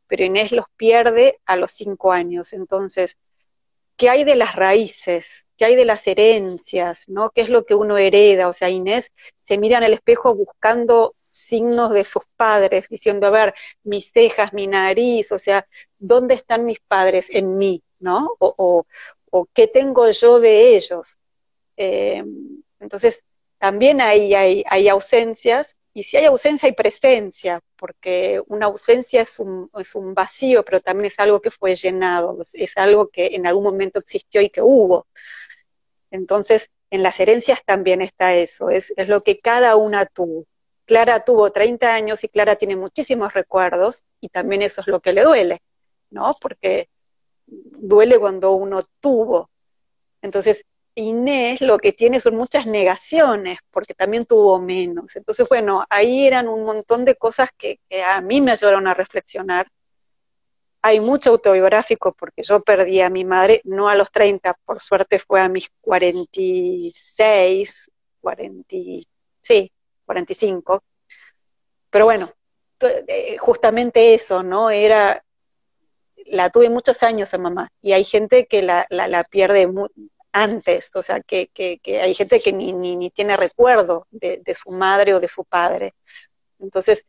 pero 0.07 0.23
Inés 0.23 0.51
los 0.51 0.65
pierde 0.75 1.39
a 1.45 1.55
los 1.55 1.71
5 1.71 2.11
años. 2.11 2.53
Entonces, 2.53 3.17
¿qué 3.99 4.09
hay 4.09 4.23
de 4.23 4.35
las 4.35 4.55
raíces? 4.55 5.45
¿Qué 5.57 5.65
hay 5.65 5.75
de 5.75 5.85
las 5.85 6.07
herencias? 6.07 7.07
¿No? 7.09 7.31
¿Qué 7.31 7.41
es 7.41 7.49
lo 7.49 7.65
que 7.65 7.75
uno 7.75 7.97
hereda? 7.97 8.47
O 8.47 8.53
sea, 8.53 8.69
Inés 8.69 9.11
se 9.43 9.57
mira 9.57 9.77
en 9.77 9.83
el 9.83 9.93
espejo 9.93 10.33
buscando 10.33 11.15
signos 11.31 11.91
de 11.91 12.05
sus 12.05 12.23
padres, 12.37 12.87
diciendo, 12.89 13.27
a 13.27 13.29
ver, 13.29 13.53
mis 13.83 14.11
cejas, 14.11 14.53
mi 14.53 14.67
nariz, 14.67 15.31
o 15.33 15.37
sea, 15.37 15.67
¿dónde 15.97 16.35
están 16.35 16.65
mis 16.65 16.79
padres 16.79 17.27
en 17.29 17.57
mí? 17.57 17.83
¿No? 17.99 18.35
o, 18.39 18.85
qué 19.53 19.67
tengo 19.67 20.09
yo 20.09 20.39
de 20.39 20.75
ellos. 20.77 21.17
Eh, 21.77 22.23
entonces, 22.79 23.23
también 23.57 23.99
hay, 23.99 24.33
hay, 24.33 24.87
ausencias, 24.87 25.77
y 25.93 26.03
si 26.03 26.17
hay 26.17 26.25
ausencia 26.25 26.67
hay 26.67 26.73
presencia, 26.73 27.59
porque 27.79 28.41
una 28.47 28.65
ausencia 28.67 29.21
es 29.21 29.39
un, 29.39 29.69
es 29.79 29.95
un 29.95 30.13
vacío, 30.13 30.63
pero 30.65 30.79
también 30.79 31.05
es 31.05 31.19
algo 31.19 31.41
que 31.41 31.51
fue 31.51 31.75
llenado, 31.75 32.37
es 32.53 32.77
algo 32.77 33.07
que 33.07 33.27
en 33.27 33.47
algún 33.47 33.63
momento 33.63 33.99
existió 33.99 34.41
y 34.41 34.49
que 34.49 34.61
hubo. 34.61 35.07
Entonces, 36.11 36.71
en 36.91 37.03
las 37.03 37.19
herencias 37.19 37.63
también 37.65 38.01
está 38.01 38.33
eso, 38.35 38.69
es, 38.69 38.93
es 38.97 39.07
lo 39.07 39.23
que 39.23 39.39
cada 39.39 39.75
una 39.75 40.05
tuvo. 40.05 40.45
Clara 40.85 41.23
tuvo 41.23 41.51
30 41.51 41.93
años 41.93 42.23
y 42.23 42.29
Clara 42.29 42.55
tiene 42.55 42.75
muchísimos 42.75 43.33
recuerdos 43.33 44.03
y 44.19 44.29
también 44.29 44.63
eso 44.63 44.81
es 44.81 44.87
lo 44.87 44.99
que 44.99 45.13
le 45.13 45.23
duele, 45.23 45.61
¿no? 46.09 46.35
Porque 46.41 46.89
duele 47.45 48.19
cuando 48.19 48.51
uno 48.53 48.79
tuvo. 48.99 49.49
Entonces, 50.21 50.65
Inés 50.95 51.61
lo 51.61 51.77
que 51.77 51.93
tiene 51.93 52.19
son 52.19 52.35
muchas 52.35 52.65
negaciones, 52.65 53.59
porque 53.71 53.93
también 53.93 54.25
tuvo 54.25 54.59
menos. 54.59 55.15
Entonces, 55.15 55.47
bueno, 55.47 55.85
ahí 55.89 56.27
eran 56.27 56.47
un 56.47 56.63
montón 56.63 57.05
de 57.05 57.15
cosas 57.15 57.49
que, 57.57 57.79
a 58.05 58.21
mí 58.21 58.41
me 58.41 58.51
ayudaron 58.51 58.87
a 58.87 58.93
reflexionar. 58.93 59.67
Hay 60.81 60.99
mucho 60.99 61.31
autobiográfico 61.31 62.13
porque 62.13 62.43
yo 62.43 62.61
perdí 62.61 63.01
a 63.01 63.09
mi 63.09 63.25
madre, 63.25 63.61
no 63.65 63.89
a 63.89 63.95
los 63.95 64.11
30, 64.11 64.53
por 64.65 64.79
suerte 64.79 65.19
fue 65.19 65.41
a 65.41 65.49
mis 65.49 65.69
46, 65.81 67.91
40, 68.21 68.75
sí, 69.41 69.71
45. 70.05 70.83
Pero 71.89 72.05
bueno, 72.05 72.31
eh, 72.81 73.37
justamente 73.37 74.13
eso, 74.13 74.43
¿no? 74.43 74.69
Era 74.69 75.21
la 76.29 76.49
tuve 76.49 76.69
muchos 76.69 77.03
años 77.03 77.33
a 77.33 77.37
mamá 77.37 77.71
y 77.81 77.93
hay 77.93 78.03
gente 78.03 78.47
que 78.47 78.61
la, 78.61 78.85
la, 78.89 79.23
pierde 79.23 79.67
antes, 80.31 80.95
o 80.95 81.03
sea, 81.03 81.21
que, 81.21 81.47
que, 81.47 81.79
hay 82.01 82.13
gente 82.13 82.39
que 82.39 82.53
ni, 82.53 82.73
ni, 82.73 83.09
tiene 83.09 83.35
recuerdo 83.37 84.07
de, 84.11 84.41
su 84.55 84.71
madre 84.71 85.13
o 85.13 85.19
de 85.19 85.27
su 85.27 85.45
padre. 85.45 85.93
Entonces, 86.59 87.05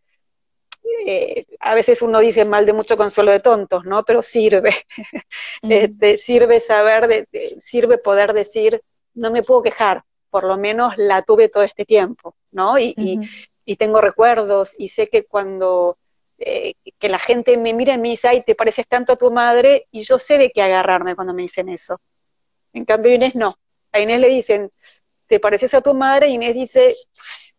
eh, 1.06 1.46
a 1.60 1.74
veces 1.74 2.02
uno 2.02 2.20
dice 2.20 2.44
mal 2.44 2.64
de 2.66 2.72
mucho 2.72 2.96
consuelo 2.96 3.32
de 3.32 3.40
tontos, 3.40 3.84
¿no? 3.84 4.04
Pero 4.04 4.22
sirve, 4.22 4.74
este, 5.62 6.16
sirve 6.16 6.60
saber, 6.60 7.28
sirve 7.58 7.98
poder 7.98 8.32
decir, 8.32 8.82
no 9.14 9.30
me 9.30 9.42
puedo 9.42 9.62
quejar, 9.62 10.04
por 10.30 10.44
lo 10.44 10.56
menos 10.56 10.94
la 10.96 11.22
tuve 11.22 11.48
todo 11.48 11.62
este 11.62 11.84
tiempo, 11.84 12.34
¿no? 12.50 12.78
Y, 12.78 13.20
y 13.64 13.76
tengo 13.76 14.00
recuerdos 14.00 14.74
y 14.78 14.88
sé 14.88 15.08
que 15.08 15.24
cuando 15.24 15.98
eh, 16.42 16.72
que 16.98 17.10
la 17.10 17.18
gente 17.18 17.58
me 17.58 17.74
mira 17.74 17.92
y 17.92 17.98
me 17.98 18.08
dice, 18.08 18.26
ay, 18.26 18.42
te 18.42 18.54
pareces 18.54 18.88
tanto 18.88 19.12
a 19.12 19.16
tu 19.16 19.30
madre, 19.30 19.86
y 19.90 20.00
yo 20.00 20.18
sé 20.18 20.38
de 20.38 20.50
qué 20.50 20.62
agarrarme 20.62 21.14
cuando 21.14 21.34
me 21.34 21.42
dicen 21.42 21.68
eso. 21.68 22.00
En 22.72 22.84
cambio, 22.84 23.14
Inés 23.14 23.34
no. 23.34 23.56
A 23.92 24.00
Inés 24.00 24.20
le 24.20 24.28
dicen, 24.28 24.70
te 25.26 25.40
pareces 25.40 25.74
a 25.74 25.80
tu 25.80 25.94
madre, 25.94 26.28
y 26.28 26.34
Inés 26.34 26.54
dice, 26.54 26.94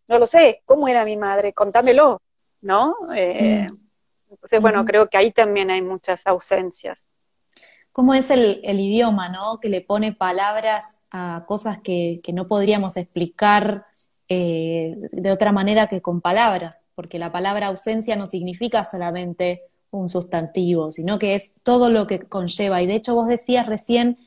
no 0.07 0.19
lo 0.19 0.27
sé, 0.27 0.61
¿cómo 0.65 0.87
era 0.87 1.05
mi 1.05 1.17
madre? 1.17 1.53
Contámelo, 1.53 2.21
¿no? 2.61 2.95
Eh, 3.15 3.67
mm. 3.69 3.81
Entonces, 4.31 4.61
bueno, 4.61 4.85
creo 4.85 5.07
que 5.07 5.17
ahí 5.17 5.31
también 5.31 5.71
hay 5.71 5.81
muchas 5.81 6.25
ausencias. 6.25 7.05
¿Cómo 7.91 8.13
es 8.13 8.31
el, 8.31 8.61
idioma, 8.63 9.27
no? 9.27 9.59
Que 9.59 9.67
le 9.67 9.81
pone 9.81 10.13
palabras 10.13 10.99
a 11.11 11.43
cosas 11.45 11.79
que, 11.81 12.21
que 12.23 12.31
no 12.31 12.47
podríamos 12.47 12.95
explicar 12.95 13.85
eh, 14.29 14.95
de 15.11 15.29
otra 15.29 15.51
manera 15.51 15.87
que 15.87 16.01
con 16.01 16.21
palabras, 16.21 16.87
porque 16.95 17.19
la 17.19 17.33
palabra 17.33 17.67
ausencia 17.67 18.15
no 18.15 18.27
significa 18.27 18.85
solamente 18.85 19.63
un 19.89 20.07
sustantivo, 20.07 20.89
sino 20.89 21.19
que 21.19 21.35
es 21.35 21.53
todo 21.63 21.89
lo 21.89 22.07
que 22.07 22.21
conlleva. 22.21 22.81
Y 22.81 22.87
de 22.87 22.95
hecho 22.95 23.13
vos 23.13 23.27
decías 23.27 23.67
recién, 23.67 24.17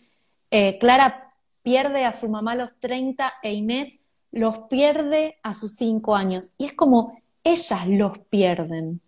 eh, 0.54 0.78
Clara 0.78 1.30
pierde 1.62 2.04
a 2.04 2.12
su 2.12 2.28
mamá 2.28 2.52
a 2.52 2.56
los 2.56 2.78
30 2.78 3.32
e 3.42 3.52
Inés 3.52 4.00
los 4.30 4.58
pierde 4.70 5.38
a 5.42 5.54
sus 5.54 5.76
5 5.76 6.16
años. 6.16 6.50
Y 6.58 6.66
es 6.66 6.72
como 6.72 7.20
ellas 7.44 7.88
los 7.88 8.18
pierden, 8.18 9.00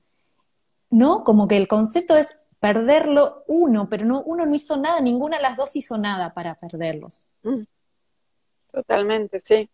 ¿no? 0.91 1.25
Como 1.25 1.49
que 1.49 1.57
el 1.57 1.69
concepto 1.69 2.17
es 2.17 2.39
perderlo 2.61 3.45
uno, 3.49 3.89
pero 3.89 4.05
no, 4.05 4.23
uno 4.23 4.47
no 4.47 4.55
hizo 4.55 4.77
nada, 4.77 5.01
ninguna 5.01 5.37
de 5.37 5.43
las 5.43 5.57
dos 5.57 5.75
hizo 5.77 5.99
nada 5.99 6.33
para 6.33 6.55
perderlos. 6.55 7.29
Mm. 7.43 7.65
Totalmente, 8.73 9.41
sí 9.41 9.69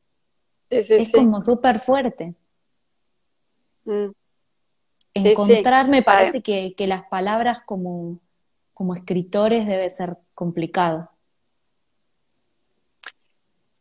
es 0.72 1.12
como 1.12 1.42
súper 1.42 1.78
fuerte. 1.78 2.34
Mm. 3.84 4.10
Encontrar 5.14 5.88
me 5.88 6.02
parece 6.02 6.42
que, 6.42 6.74
las 6.86 7.02
palabras 7.04 7.62
como, 7.64 8.18
como 8.72 8.94
escritores 8.94 9.66
debe 9.66 9.90
ser 9.90 10.16
complicado. 10.34 11.10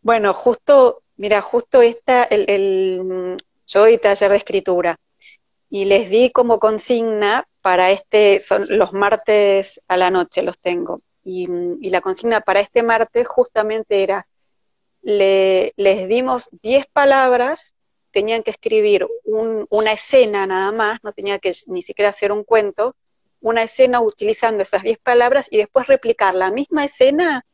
Bueno, 0.01 0.33
justo, 0.33 1.03
mira, 1.17 1.41
justo 1.41 1.81
esta, 1.81 2.23
el, 2.23 3.37
yo 3.67 3.79
doy 3.81 3.97
taller 3.99 4.31
de 4.31 4.37
escritura 4.37 4.97
y 5.69 5.85
les 5.85 6.09
di 6.09 6.31
como 6.31 6.59
consigna 6.59 7.47
para 7.61 7.91
este, 7.91 8.39
son 8.39 8.65
los 8.67 8.93
martes 8.93 9.79
a 9.87 9.97
la 9.97 10.09
noche 10.09 10.41
los 10.41 10.57
tengo, 10.59 11.01
y, 11.23 11.47
la 11.89 12.01
consigna 12.01 12.41
para 12.41 12.61
este 12.61 12.83
martes 12.83 13.27
justamente 13.27 14.03
era 14.03 14.27
le, 15.03 15.73
les 15.77 16.07
dimos 16.07 16.49
10 16.63 16.87
palabras, 16.87 17.73
tenían 18.11 18.43
que 18.43 18.51
escribir 18.51 19.07
una 19.23 19.91
escena 19.93 20.47
nada 20.47 20.71
más, 20.71 20.99
no 21.03 21.13
tenía 21.13 21.39
que 21.39 21.53
ni 21.67 21.81
siquiera 21.83 22.09
hacer 22.09 22.31
un 22.31 22.43
cuento, 22.43 22.95
una 23.39 23.63
escena 23.63 24.01
utilizando 24.01 24.63
esas 24.63 24.83
10 24.83 24.97
palabras 24.99 25.47
y 25.51 25.57
después 25.57 25.87
replicar 25.87 26.35
la 26.35 26.51
misma 26.51 26.85
escena, 26.85 27.45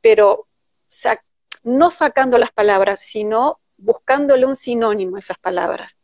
pero 0.00 0.46
no 1.66 1.90
sacando 1.90 2.38
las 2.38 2.52
palabras, 2.52 3.00
sino 3.00 3.58
buscándole 3.76 4.46
un 4.46 4.54
sinónimo 4.54 5.16
a 5.16 5.18
esas 5.18 5.36
palabras. 5.36 5.98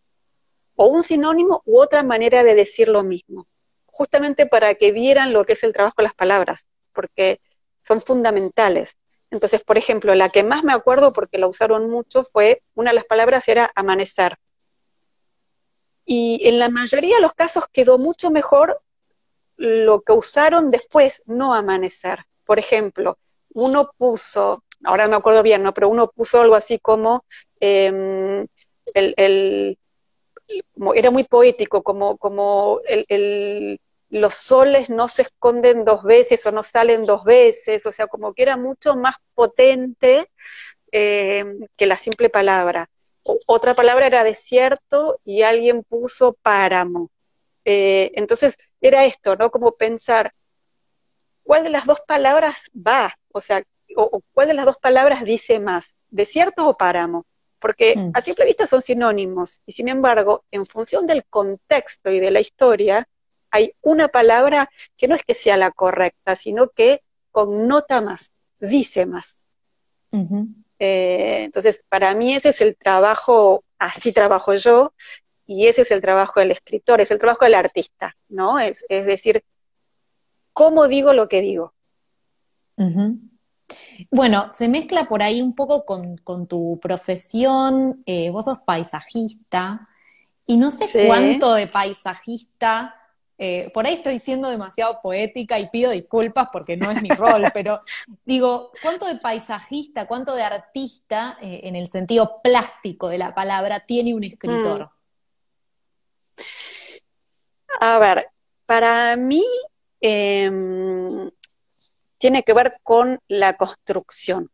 O 0.74 0.86
un 0.86 1.04
sinónimo 1.04 1.62
u 1.64 1.80
otra 1.80 2.02
manera 2.02 2.42
de 2.42 2.56
decir 2.56 2.88
lo 2.88 3.04
mismo, 3.04 3.46
justamente 3.86 4.46
para 4.46 4.74
que 4.74 4.90
vieran 4.90 5.32
lo 5.32 5.44
que 5.44 5.52
es 5.52 5.62
el 5.62 5.72
trabajo 5.72 5.94
de 5.98 6.02
las 6.02 6.14
palabras, 6.14 6.66
porque 6.92 7.40
son 7.80 8.00
fundamentales. 8.00 8.96
Entonces, 9.30 9.62
por 9.62 9.78
ejemplo, 9.78 10.12
la 10.16 10.30
que 10.30 10.42
más 10.42 10.64
me 10.64 10.72
acuerdo 10.72 11.12
porque 11.12 11.38
la 11.38 11.46
usaron 11.46 11.88
mucho 11.88 12.24
fue, 12.24 12.60
una 12.74 12.90
de 12.90 12.96
las 12.96 13.04
palabras 13.04 13.46
era 13.46 13.70
amanecer. 13.76 14.38
Y 16.04 16.40
en 16.42 16.58
la 16.58 16.70
mayoría 16.70 17.16
de 17.16 17.22
los 17.22 17.34
casos 17.34 17.66
quedó 17.72 17.98
mucho 17.98 18.32
mejor 18.32 18.82
lo 19.56 20.02
que 20.02 20.10
usaron 20.10 20.72
después, 20.72 21.22
no 21.26 21.54
amanecer. 21.54 22.24
Por 22.44 22.58
ejemplo, 22.58 23.16
uno 23.54 23.92
puso, 23.96 24.64
ahora 24.84 25.08
me 25.08 25.16
acuerdo 25.16 25.42
bien, 25.42 25.62
¿no? 25.62 25.74
Pero 25.74 25.88
uno 25.88 26.10
puso 26.10 26.40
algo 26.40 26.54
así 26.54 26.78
como 26.78 27.24
em, 27.60 28.46
el, 28.94 29.78
era 30.94 31.10
muy 31.10 31.24
poético, 31.24 31.82
como, 31.82 32.16
como 32.18 32.80
el, 32.86 33.80
los 34.10 34.34
soles 34.34 34.90
no 34.90 35.08
se 35.08 35.22
esconden 35.22 35.84
dos 35.84 36.02
veces 36.04 36.44
o 36.46 36.52
no 36.52 36.62
salen 36.62 37.06
dos 37.06 37.24
veces, 37.24 37.86
o 37.86 37.92
sea, 37.92 38.06
como 38.06 38.34
que 38.34 38.42
era 38.42 38.56
mucho 38.56 38.94
más 38.96 39.16
potente 39.34 40.28
em, 40.92 41.66
que 41.76 41.86
la 41.86 41.96
simple 41.96 42.28
palabra. 42.30 42.88
otra 43.46 43.74
palabra 43.74 44.06
era 44.06 44.24
desierto 44.24 45.20
y 45.24 45.42
alguien 45.42 45.84
puso 45.84 46.34
páramo. 46.42 47.10
Eh, 47.64 48.10
entonces 48.14 48.56
era 48.80 49.04
esto, 49.06 49.36
¿no? 49.36 49.50
Como 49.50 49.72
pensar, 49.76 50.32
¿cuál 51.44 51.64
de 51.64 51.70
las 51.70 51.86
dos 51.86 52.00
palabras 52.00 52.70
va? 52.74 53.14
O 53.32 53.40
sea, 53.40 53.62
o, 53.96 54.22
cuál 54.32 54.48
de 54.48 54.54
las 54.54 54.66
dos 54.66 54.78
palabras 54.78 55.24
dice 55.24 55.58
más, 55.60 55.94
desierto 56.10 56.68
o 56.68 56.76
páramo? 56.76 57.26
Porque 57.58 57.96
mm. 57.96 58.10
a 58.14 58.20
simple 58.20 58.44
vista 58.44 58.66
son 58.66 58.82
sinónimos 58.82 59.60
y 59.66 59.72
sin 59.72 59.88
embargo, 59.88 60.44
en 60.50 60.66
función 60.66 61.06
del 61.06 61.24
contexto 61.24 62.10
y 62.10 62.20
de 62.20 62.30
la 62.30 62.40
historia, 62.40 63.08
hay 63.50 63.74
una 63.82 64.08
palabra 64.08 64.70
que 64.96 65.06
no 65.06 65.14
es 65.14 65.22
que 65.24 65.34
sea 65.34 65.56
la 65.56 65.70
correcta, 65.70 66.36
sino 66.36 66.68
que 66.68 67.02
connota 67.30 68.00
más, 68.00 68.32
dice 68.58 69.06
más. 69.06 69.44
Eh, 70.78 71.44
entonces, 71.44 71.84
para 71.88 72.14
mí 72.14 72.34
ese 72.34 72.48
es 72.48 72.60
el 72.60 72.76
trabajo, 72.76 73.62
así 73.78 74.12
trabajo 74.12 74.54
yo, 74.54 74.92
y 75.46 75.66
ese 75.66 75.82
es 75.82 75.90
el 75.90 76.00
trabajo 76.00 76.40
del 76.40 76.50
escritor, 76.50 77.00
es 77.00 77.10
el 77.10 77.18
trabajo 77.18 77.44
del 77.44 77.54
artista, 77.54 78.16
¿no? 78.28 78.58
Es, 78.58 78.84
decir, 78.88 79.44
¿cómo 80.52 80.88
digo 80.88 81.12
lo 81.12 81.28
que 81.28 81.40
digo? 81.40 81.74
Bueno, 84.10 84.48
se 84.52 84.68
mezcla 84.68 85.04
por 85.04 85.22
ahí 85.22 85.42
un 85.42 85.54
poco 85.54 85.84
con, 85.84 86.46
tu 86.46 86.78
profesión, 86.80 88.02
eh, 88.06 88.30
vos 88.30 88.46
sos 88.46 88.58
paisajista, 88.60 89.88
y 90.46 90.56
no 90.56 90.70
sé 90.70 91.06
cuánto 91.06 91.54
de 91.54 91.66
paisajista, 91.66 92.94
eh, 93.38 93.70
por 93.74 93.86
ahí 93.86 93.94
estoy 93.94 94.20
siendo 94.20 94.48
demasiado 94.48 95.00
poética 95.02 95.58
y 95.58 95.68
pido 95.68 95.90
disculpas 95.90 96.48
porque 96.52 96.76
no 96.76 96.92
es 96.92 97.02
mi 97.02 97.08
rol, 97.08 97.44
pero 97.54 97.80
digo, 98.24 98.70
¿cuánto 98.82 99.06
de 99.06 99.16
paisajista, 99.16 100.06
cuánto 100.06 100.34
de 100.34 100.44
artista, 100.44 101.38
eh, 101.40 101.62
en 101.64 101.74
el 101.74 101.88
sentido 101.88 102.40
plástico 102.42 103.08
de 103.08 103.18
la 103.18 103.34
palabra, 103.34 103.80
tiene 103.80 104.14
un 104.14 104.24
escritor? 104.24 104.84
Mm. 104.84 106.44
A 107.80 107.98
ver, 107.98 108.28
para 108.66 109.16
mí 109.16 109.44
em, 110.00 111.28
tiene 112.22 112.44
que 112.44 112.52
ver 112.52 112.78
con 112.84 113.18
la 113.26 113.56
construcción. 113.56 114.48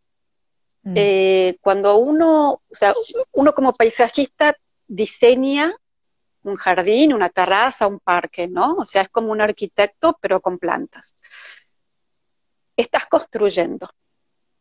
Mm. 0.85 0.95
Eh, 0.97 1.59
cuando 1.61 1.99
uno, 1.99 2.63
o 2.67 2.75
sea, 2.75 2.95
uno 3.33 3.53
como 3.53 3.75
paisajista 3.75 4.57
diseña 4.87 5.77
un 6.45 6.57
jardín, 6.57 7.13
una 7.13 7.29
terraza, 7.29 7.87
un 7.87 8.01
parque, 8.01 8.49
¿no? 8.49 8.77
O 8.77 8.87
sea, 8.87 9.03
es 9.03 9.11
como 9.11 9.33
un 9.33 9.43
arquitecto, 9.43 10.17
pero 10.19 10.41
con 10.41 10.59
plantas. 10.59 11.15
Estás 12.75 13.05
construyendo. 13.05 13.91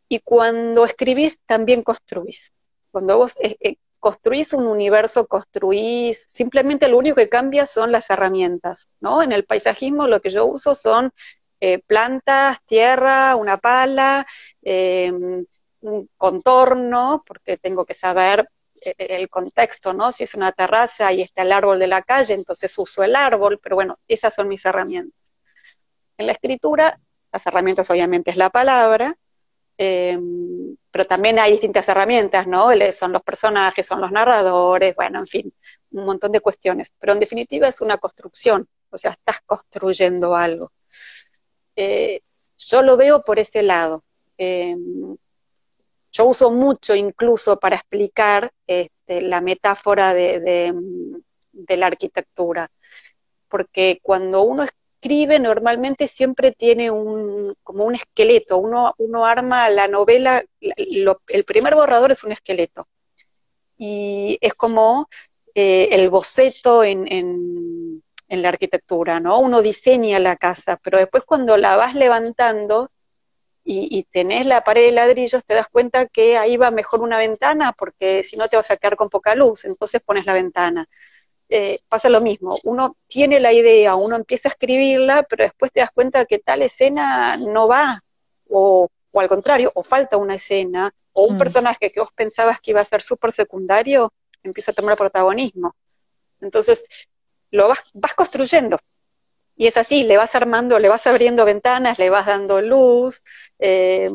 Y 0.09 0.19
cuando 0.19 0.83
escribís, 0.83 1.39
también 1.45 1.83
construís. 1.83 2.51
Cuando 2.91 3.15
vos 3.15 3.37
eh, 3.39 3.55
eh, 3.61 3.77
construís 4.01 4.51
un 4.51 4.67
universo, 4.67 5.27
construís, 5.27 6.25
simplemente 6.27 6.89
lo 6.89 6.97
único 6.97 7.15
que 7.15 7.29
cambia 7.29 7.67
son 7.67 7.93
las 7.93 8.09
herramientas, 8.09 8.89
¿no? 8.99 9.23
En 9.23 9.31
el 9.31 9.45
paisajismo 9.45 10.07
lo 10.07 10.19
que 10.19 10.29
yo 10.29 10.45
uso 10.45 10.75
son 10.75 11.13
eh, 11.59 11.79
plantas, 11.79 12.61
tierra, 12.65 13.35
una 13.35 13.57
pala, 13.57 14.25
em, 14.61 15.45
un 15.81 16.09
contorno, 16.17 17.23
porque 17.25 17.57
tengo 17.57 17.85
que 17.85 17.93
saber 17.93 18.49
eh, 18.81 18.95
el 18.97 19.29
contexto, 19.29 19.93
¿no? 19.93 20.11
Si 20.11 20.23
es 20.23 20.35
una 20.35 20.51
terraza 20.51 21.11
y 21.13 21.21
está 21.21 21.41
el 21.43 21.51
árbol 21.51 21.79
de 21.79 21.87
la 21.87 22.01
calle, 22.01 22.33
entonces 22.33 22.77
uso 22.77 23.03
el 23.03 23.15
árbol, 23.15 23.59
pero 23.61 23.75
bueno, 23.75 23.99
esas 24.07 24.35
son 24.35 24.47
mis 24.47 24.65
herramientas. 24.65 25.33
En 26.17 26.27
la 26.27 26.33
escritura, 26.33 26.99
las 27.31 27.45
herramientas 27.45 27.89
obviamente 27.89 28.31
es 28.31 28.37
la 28.37 28.49
palabra, 28.49 29.17
Em, 29.77 30.75
pero 30.91 31.05
también 31.05 31.37
hay 31.39 31.51
distintas 31.51 31.87
herramientas, 31.87 32.47
¿no? 32.47 32.69
Son 32.91 33.11
los 33.11 33.21
personajes, 33.21 33.85
son 33.85 34.01
los 34.01 34.11
narradores, 34.11 34.95
bueno, 34.95 35.19
en 35.19 35.27
fin, 35.27 35.53
un 35.91 36.05
montón 36.05 36.31
de 36.31 36.39
cuestiones. 36.39 36.91
Pero 36.99 37.13
en 37.13 37.19
definitiva 37.19 37.67
es 37.67 37.81
una 37.81 37.97
construcción, 37.99 38.67
o 38.89 38.97
sea, 38.97 39.11
estás 39.11 39.41
construyendo 39.45 40.35
algo. 40.35 40.71
Eh, 41.77 42.21
yo 42.57 42.81
lo 42.81 42.97
veo 42.97 43.23
por 43.23 43.39
ese 43.39 43.61
lado. 43.61 44.03
Em, 44.37 45.15
yo 46.11 46.25
uso 46.25 46.51
mucho 46.51 46.95
incluso 46.95 47.59
para 47.59 47.75
explicar 47.75 48.51
este, 48.65 49.21
la 49.21 49.39
metáfora 49.41 50.13
de, 50.13 50.39
de, 51.51 51.77
la 51.77 51.87
arquitectura, 51.87 52.69
porque 53.47 53.99
cuando 54.01 54.41
uno 54.41 54.63
escribe 54.63 55.39
normalmente 55.39 56.07
siempre 56.07 56.51
tiene 56.51 56.89
un, 56.89 57.55
como 57.63 57.85
un 57.85 57.95
esqueleto, 57.95 58.57
uno, 58.57 58.95
uno 58.97 59.25
arma 59.25 59.69
la 59.69 59.87
novela, 59.87 60.43
el 60.59 61.43
primer 61.45 61.75
borrador 61.75 62.11
es 62.11 62.23
un 62.23 62.31
esqueleto, 62.31 62.87
y 63.77 64.39
es 64.41 64.55
como 64.55 65.07
eh, 65.59 65.89
el 65.91 66.09
boceto 66.09 66.83
en, 66.83 67.11
en, 67.11 67.56
la 68.29 68.49
arquitectura, 68.49 69.19
¿no? 69.19 69.39
Uno 69.39 69.61
diseña 69.61 70.19
la 70.19 70.35
casa, 70.35 70.79
pero 70.83 70.97
después 70.97 71.23
cuando 71.25 71.57
la 71.57 71.75
vas 71.75 71.95
levantando 71.95 72.91
y, 73.63 73.87
y, 73.97 74.03
tenés 74.03 74.45
la 74.45 74.63
pared 74.63 74.85
de 74.85 74.91
ladrillos, 74.93 75.43
te 75.45 75.53
das 75.53 75.67
cuenta 75.69 76.05
que 76.07 76.37
ahí 76.37 76.55
va 76.57 76.71
mejor 76.71 77.01
una 77.01 77.17
ventana, 77.17 77.73
porque 77.73 78.23
si 78.23 78.37
no 78.37 78.47
te 78.47 78.55
vas 78.57 78.71
a 78.71 78.77
quedar 78.77 78.95
con 78.95 79.09
poca 79.09 79.35
luz, 79.35 79.65
entonces 79.65 80.01
pones 80.01 80.25
la 80.25 80.33
ventana. 80.33 80.87
Eh, 81.49 81.79
pasa 81.87 82.09
lo 82.09 82.19
mismo. 82.19 82.57
Uno 82.63 82.97
tiene 83.07 83.39
la 83.39 83.53
idea, 83.53 83.95
uno 83.95 84.17
empieza 84.17 84.49
a 84.49 84.51
escribirla, 84.51 85.23
pero 85.23 85.43
después 85.45 85.71
te 85.71 85.79
das 85.79 85.91
cuenta 85.91 86.25
que 86.25 86.39
tal 86.39 86.61
escena 86.61 87.37
no 87.37 87.67
va, 87.67 88.03
o, 88.49 88.89
al 89.13 89.29
contrario, 89.29 89.71
o 89.73 89.83
falta 89.83 90.17
una 90.17 90.35
escena, 90.35 90.93
o 91.13 91.23
un 91.23 91.35
mm. 91.35 91.39
personaje 91.39 91.91
que 91.91 91.99
vos 92.01 92.11
pensabas 92.13 92.59
que 92.59 92.71
iba 92.71 92.81
a 92.81 92.85
ser 92.85 93.01
súper 93.01 93.31
secundario, 93.31 94.13
empieza 94.43 94.71
a 94.71 94.75
tomar 94.75 94.97
protagonismo. 94.97 95.75
Entonces, 96.41 96.83
lo 97.51 97.67
vas, 97.67 97.79
vas 97.93 98.13
construyendo. 98.15 98.77
Y 99.55 99.65
es 99.65 99.75
así, 99.77 100.03
le 100.03 100.17
vas 100.17 100.35
armando, 100.35 100.77
le 100.77 100.87
vas 100.87 101.07
abriendo 101.07 101.43
ventanas, 101.43 101.97
le 101.97 102.11
vas 102.11 102.27
dando 102.27 102.61
luz, 102.61 103.23
eh, 103.57 104.09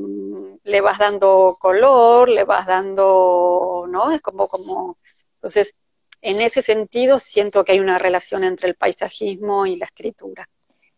le 0.63 0.81
vas 0.81 0.99
dando 0.99 1.57
color, 1.59 2.29
le 2.29 2.45
vas 2.45 2.65
dando, 2.67 3.87
¿no? 3.89 4.13
Es 4.13 4.21
como, 4.23 4.47
como, 4.47 4.99
entonces, 5.35 5.75
en 6.21 6.41
ese 6.41 6.63
sentido 6.63 7.19
siento 7.19 7.65
que 7.65 7.73
hay 7.73 7.81
una 7.81 7.99
relación 7.99 8.45
entre 8.45 8.69
el 8.69 8.77
paisajismo 8.77 9.67
y 9.67 9.77
la 9.77 9.87
escritura. 9.87 10.49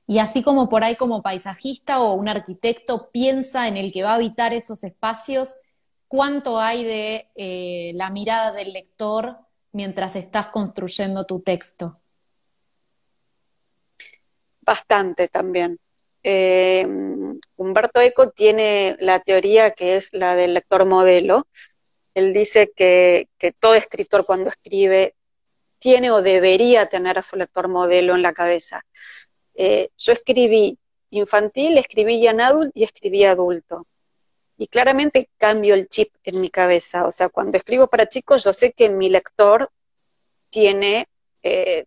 Y 0.07 0.18
así 0.18 0.42
como 0.42 0.68
por 0.68 0.85
ahí 0.85 0.97
como 0.97 1.23
paisajista 1.23 2.01
o 2.01 2.12
un 2.12 2.29
arquitecto 2.29 3.11
piensa 3.11 3.66
en 3.68 3.79
el 3.79 3.90
que 3.90 4.03
va 4.03 4.11
a 4.11 4.16
habitar 4.16 4.53
esos 4.53 4.85
espacios, 4.85 5.57
¿cuánto 6.07 6.61
hay 6.61 6.85
de 6.85 7.31
eh, 7.35 7.92
la 7.94 8.11
mirada 8.11 8.53
del 8.53 8.75
lector 8.75 9.38
mientras 9.73 10.14
estás 10.16 10.49
construyendo 10.49 11.25
tu 11.25 11.40
texto? 11.40 11.97
Bastante 14.64 15.29
también. 15.29 15.79
Eh, 16.22 16.87
Humberto 17.57 18.00
Eco 18.00 18.31
tiene 18.31 18.96
la 18.98 19.20
teoría 19.20 19.72
que 19.72 19.96
es 19.96 20.09
la 20.12 20.37
del 20.37 20.55
lector 20.55 20.87
modelo, 20.87 21.46
él 22.14 22.33
dice 22.33 22.72
que, 22.74 23.29
todo 23.59 23.74
escritor 23.74 24.24
cuando 24.24 24.48
escribe 24.48 25.16
tiene 25.79 26.11
o 26.11 26.22
debería 26.22 26.87
tener 26.87 27.18
a 27.18 27.22
su 27.22 27.37
lector 27.37 27.68
modelo 27.68 28.14
en 28.14 28.22
la 28.22 28.33
cabeza. 28.33 28.83
Eh, 29.55 29.90
yo 29.98 30.12
escribí 30.12 30.79
infantil, 31.11 31.77
escribí 31.77 32.22
young 32.22 32.40
adult 32.40 32.70
y 32.74 32.85
escribí 32.85 33.24
adulto. 33.24 33.87
Y 34.57 34.68
claramente 34.68 35.29
cambio 35.37 35.74
el 35.74 35.88
chip 35.88 36.14
en 36.22 36.40
mi 36.40 36.48
cabeza. 36.48 37.07
O 37.07 37.12
sea, 37.12 37.29
cuando 37.29 37.59
escribo 37.59 37.88
para 37.88 38.09
chicos, 38.09 38.44
yo 38.44 38.53
sé 38.53 38.72
que 38.72 38.88
mi 38.88 39.11
lector 39.11 39.70
tiene, 40.48 41.09
eh, 41.42 41.85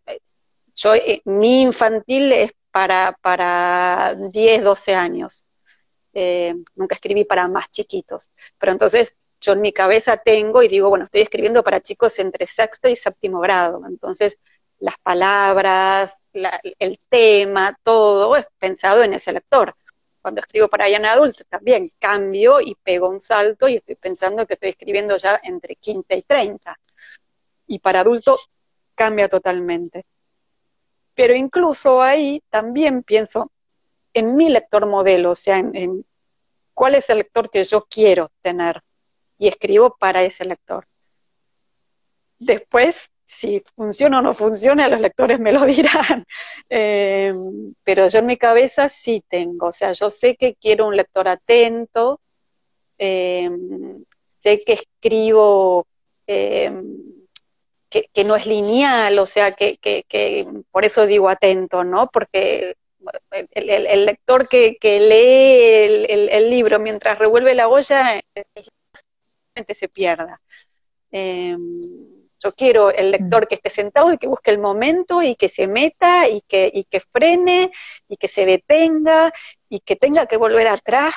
yo, 0.76 0.94
eh, 0.94 1.22
mi 1.26 1.62
infantil 1.62 2.32
es 2.34 2.52
para, 2.78 3.18
para 3.24 4.14
10, 4.16 4.64
12 4.64 4.94
años. 4.94 5.44
nunca 6.76 6.94
escribí 6.94 7.26
para 7.26 7.48
más 7.48 7.72
chiquitos. 7.72 8.30
Pero 8.60 8.72
entonces 8.72 9.16
yo 9.42 9.54
en 9.54 9.62
mi 9.62 9.74
cabeza 9.74 10.18
tengo 10.18 10.62
y 10.62 10.68
digo, 10.68 10.90
bueno, 10.90 11.06
estoy 11.06 11.22
escribiendo 11.22 11.64
para 11.64 11.82
chicos 11.82 12.20
entre 12.20 12.46
sexto 12.46 12.88
y 12.88 12.96
séptimo 12.96 13.40
grado. 13.40 13.82
Entonces, 13.88 14.38
las 14.78 14.96
palabras, 15.00 16.22
el 16.78 17.00
tema, 17.10 17.76
todo 17.82 18.36
es 18.36 18.46
pensado 18.60 19.02
en 19.02 19.14
ese 19.14 19.34
lector. 19.34 19.76
Cuando 20.22 20.42
escribo 20.42 20.68
para 20.68 20.88
en 20.88 21.06
adulto 21.08 21.46
también 21.50 21.90
cambio 21.98 22.62
y 22.62 22.76
pego 22.76 23.10
un 23.10 23.20
salto 23.20 23.68
y 23.68 23.78
estoy 23.78 23.96
pensando 23.96 24.46
que 24.46 24.54
estoy 24.54 24.70
escribiendo 24.70 25.18
ya 25.18 25.40
entre 25.42 25.78
quinta 25.78 26.16
y 26.16 26.22
treinta. 26.22 26.80
Y 27.66 27.80
para 27.80 28.02
adulto 28.02 28.38
cambia 28.94 29.28
totalmente. 29.28 30.06
Pero 31.18 31.34
incluso 31.34 32.00
ahí 32.00 32.44
también 32.52 33.02
pienso 33.02 33.52
en 34.14 34.36
mi 34.36 34.50
lector 34.50 34.86
modelo, 34.86 35.32
o 35.32 35.36
sea, 35.36 35.58
en, 35.58 36.06
cuál 36.76 36.94
es 36.94 37.10
el 37.10 37.18
lector 37.18 37.50
que 37.50 37.64
yo 37.64 37.88
quiero 37.90 38.30
tener 38.44 38.84
y 39.40 39.48
escribo 39.48 39.98
para 39.98 40.22
ese 40.22 40.46
lector. 40.46 40.86
Después, 42.38 43.10
si 43.26 43.64
funciona 43.76 44.20
o 44.20 44.22
no 44.22 44.36
funciona, 44.36 44.88
los 44.90 45.02
lectores 45.02 45.40
me 45.40 45.52
lo 45.52 45.66
dirán. 45.66 46.24
Eh, 46.70 47.34
pero 47.84 48.08
yo 48.10 48.20
en 48.20 48.28
mi 48.28 48.38
cabeza 48.38 48.88
sí 48.88 49.24
tengo, 49.28 49.70
o 49.70 49.72
sea, 49.72 49.94
yo 49.94 50.12
sé 50.12 50.36
que 50.36 50.54
quiero 50.54 50.86
un 50.86 50.96
lector 50.96 51.28
atento, 51.28 52.22
eh, 53.00 53.50
sé 54.28 54.64
que 54.64 54.74
escribo 54.74 55.88
eh, 56.28 56.72
que, 57.90 58.24
no 58.24 58.36
es 58.36 58.46
lineal, 58.46 59.18
o 59.20 59.26
sea, 59.26 59.52
que, 59.52 60.48
por 60.72 60.86
eso 60.86 61.06
digo 61.06 61.30
atento, 61.30 61.84
¿no? 61.84 62.10
Porque 62.12 62.76
el, 63.52 64.06
lector 64.06 64.48
que, 64.48 64.78
lee 64.82 66.06
el, 66.32 66.50
libro 66.50 66.80
mientras 66.80 67.20
revuelve 67.20 67.56
la 67.56 67.68
olla 67.68 68.22
se 69.74 69.90
pierda. 69.90 70.42
Em, 71.12 71.82
yo 72.40 72.54
quiero 72.54 72.92
el 72.92 73.12
lector 73.12 73.46
mm. 73.46 73.48
que 73.48 73.56
esté 73.56 73.70
sentado 73.70 74.14
y 74.14 74.18
que 74.18 74.28
busque 74.28 74.52
el 74.52 74.60
momento 74.60 75.24
y 75.24 75.36
que 75.36 75.50
se 75.50 75.68
meta 75.68 76.28
y 76.28 76.42
que, 76.42 76.70
y 76.72 76.84
que 76.84 77.00
frene 77.00 77.72
y 78.08 78.18
que 78.18 78.28
se 78.28 78.46
detenga 78.46 79.34
y 79.70 79.80
que 79.80 79.96
tenga 79.96 80.28
que 80.28 80.38
volver 80.38 80.68
atrás 80.68 81.16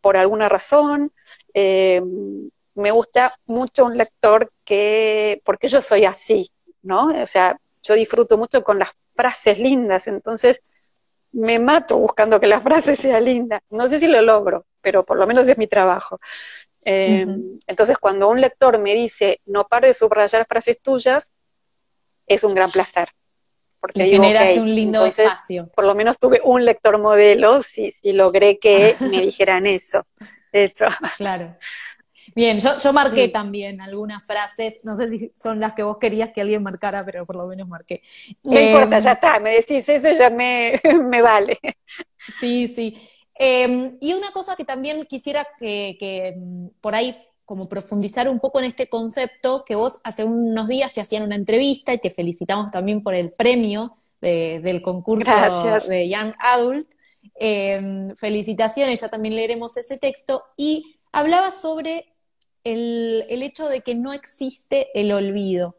por 0.00 0.16
alguna 0.16 0.48
razón. 0.48 1.12
Em, 1.52 2.50
me 2.78 2.90
gusta 2.92 3.34
mucho 3.46 3.84
un 3.84 3.98
lector 3.98 4.52
que, 4.64 5.42
porque 5.44 5.68
yo 5.68 5.80
soy 5.82 6.04
así, 6.04 6.50
¿no? 6.82 7.06
O 7.08 7.26
sea, 7.26 7.58
yo 7.82 7.94
disfruto 7.94 8.38
mucho 8.38 8.62
con 8.62 8.78
las 8.78 8.90
frases 9.14 9.58
lindas, 9.58 10.06
entonces 10.06 10.62
me 11.32 11.58
mato 11.58 11.98
buscando 11.98 12.38
que 12.38 12.46
la 12.46 12.60
frase 12.60 12.94
sea 12.96 13.20
linda. 13.20 13.60
No 13.70 13.88
sé 13.88 13.98
si 13.98 14.06
lo 14.06 14.22
logro, 14.22 14.64
pero 14.80 15.04
por 15.04 15.18
lo 15.18 15.26
menos 15.26 15.48
es 15.48 15.58
mi 15.58 15.66
trabajo. 15.66 16.20
Eh, 16.84 17.26
entonces, 17.66 17.98
cuando 17.98 18.28
un 18.28 18.40
lector 18.40 18.78
me 18.78 18.94
dice, 18.94 19.40
no 19.46 19.66
pare 19.66 19.88
de 19.88 19.94
subrayar 19.94 20.46
frases 20.46 20.80
tuyas, 20.80 21.32
es 22.26 22.44
un 22.44 22.54
gran 22.54 22.70
placer. 22.70 23.08
Porque 23.80 24.04
digo, 24.04 24.22
generaste 24.22 24.60
un 24.60 24.74
lindo 24.74 25.04
espacio. 25.04 25.68
Por 25.74 25.84
lo 25.84 25.94
menos 25.94 26.18
tuve 26.18 26.40
un 26.42 26.64
lector 26.64 26.98
modelo, 26.98 27.62
si, 27.62 27.90
si 27.90 28.12
logré 28.12 28.58
que 28.58 28.94
me 29.00 29.20
dijeran 29.20 29.66
eso. 29.66 30.06
Eso. 30.52 30.86
Claro. 31.16 31.56
Bien, 32.34 32.58
yo, 32.58 32.76
yo 32.76 32.92
marqué 32.92 33.28
también 33.28 33.80
algunas 33.80 34.24
frases, 34.24 34.80
no 34.84 34.96
sé 34.96 35.08
si 35.08 35.32
son 35.36 35.60
las 35.60 35.74
que 35.74 35.82
vos 35.82 35.98
querías 35.98 36.30
que 36.32 36.40
alguien 36.40 36.62
marcara, 36.62 37.04
pero 37.04 37.26
por 37.26 37.36
lo 37.36 37.46
menos 37.46 37.68
marqué. 37.68 38.02
No 38.44 38.58
importa, 38.58 38.98
em, 38.98 39.02
ya 39.02 39.12
está, 39.12 39.40
me 39.40 39.54
decís 39.54 39.88
eso, 39.88 40.10
ya 40.10 40.30
me, 40.30 40.80
me 41.04 41.22
vale. 41.22 41.58
Sí, 42.40 42.68
sí. 42.68 42.96
Em, 43.34 43.96
y 44.00 44.14
una 44.14 44.32
cosa 44.32 44.56
que 44.56 44.64
también 44.64 45.04
quisiera 45.06 45.46
que, 45.58 45.96
que 45.98 46.34
mm, 46.36 46.68
por 46.80 46.94
ahí 46.94 47.16
como 47.48 47.66
profundizar 47.66 48.28
un 48.28 48.40
poco 48.40 48.58
en 48.58 48.66
este 48.66 48.90
concepto, 48.90 49.64
que 49.64 49.74
vos 49.74 50.00
hace 50.04 50.22
unos 50.22 50.68
días 50.68 50.92
te 50.92 51.00
hacían 51.00 51.22
una 51.22 51.34
entrevista 51.34 51.94
y 51.94 51.98
te 51.98 52.10
felicitamos 52.10 52.70
también 52.70 53.02
por 53.02 53.14
el 53.14 53.32
premio 53.32 53.96
del 54.20 54.82
concurso 54.82 55.30
de 55.88 56.10
Young 56.10 56.34
Adult. 56.40 56.90
Em, 57.36 58.14
felicitaciones, 58.16 59.00
ya 59.00 59.08
también 59.08 59.34
leeremos 59.34 59.78
ese 59.78 59.96
texto. 59.96 60.44
Y 60.58 60.98
hablaba 61.10 61.50
sobre 61.50 62.17
el, 62.64 63.24
hecho 63.28 63.68
de 63.68 63.82
que 63.82 63.94
no 63.94 64.12
existe 64.12 64.88
el 64.98 65.12
olvido. 65.12 65.76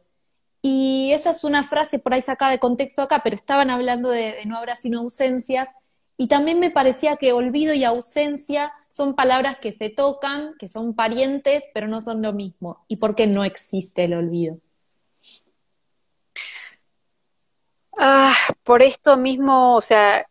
Y 0.61 1.11
esa 1.13 1.31
es 1.31 1.43
una 1.43 1.63
frase 1.63 1.99
por 1.99 2.13
ahí 2.13 2.21
sacada 2.21 2.51
de 2.51 2.59
contexto 2.59 3.01
acá, 3.01 3.21
pero 3.23 3.35
estaban 3.35 3.69
hablando 3.69 4.09
de, 4.09 4.45
no 4.45 4.57
habrá 4.57 4.75
sino 4.75 4.99
ausencias. 4.99 5.75
Y 6.17 6.27
también 6.27 6.59
me 6.59 6.69
parecía 6.71 7.15
que 7.15 7.31
olvido 7.31 7.73
y 7.73 7.85
ausencia 7.85 8.73
son 8.89 9.15
palabras 9.15 9.57
que 9.57 9.71
se 9.71 9.89
tocan, 9.89 10.55
que 10.59 10.67
son 10.67 10.93
parientes, 10.93 11.63
pero 11.73 11.87
no 11.87 12.01
son 12.01 12.21
lo 12.21 12.33
mismo. 12.33 12.83
¿Y 12.87 12.97
por 12.97 13.15
qué 13.15 13.27
no 13.27 13.45
existe 13.45 14.03
el 14.03 14.13
olvido? 14.13 14.57
Ah, 17.97 18.35
por 18.63 18.81
esto 18.81 19.17
mismo, 19.17 19.75
o 19.75 19.81
sea, 19.81 20.25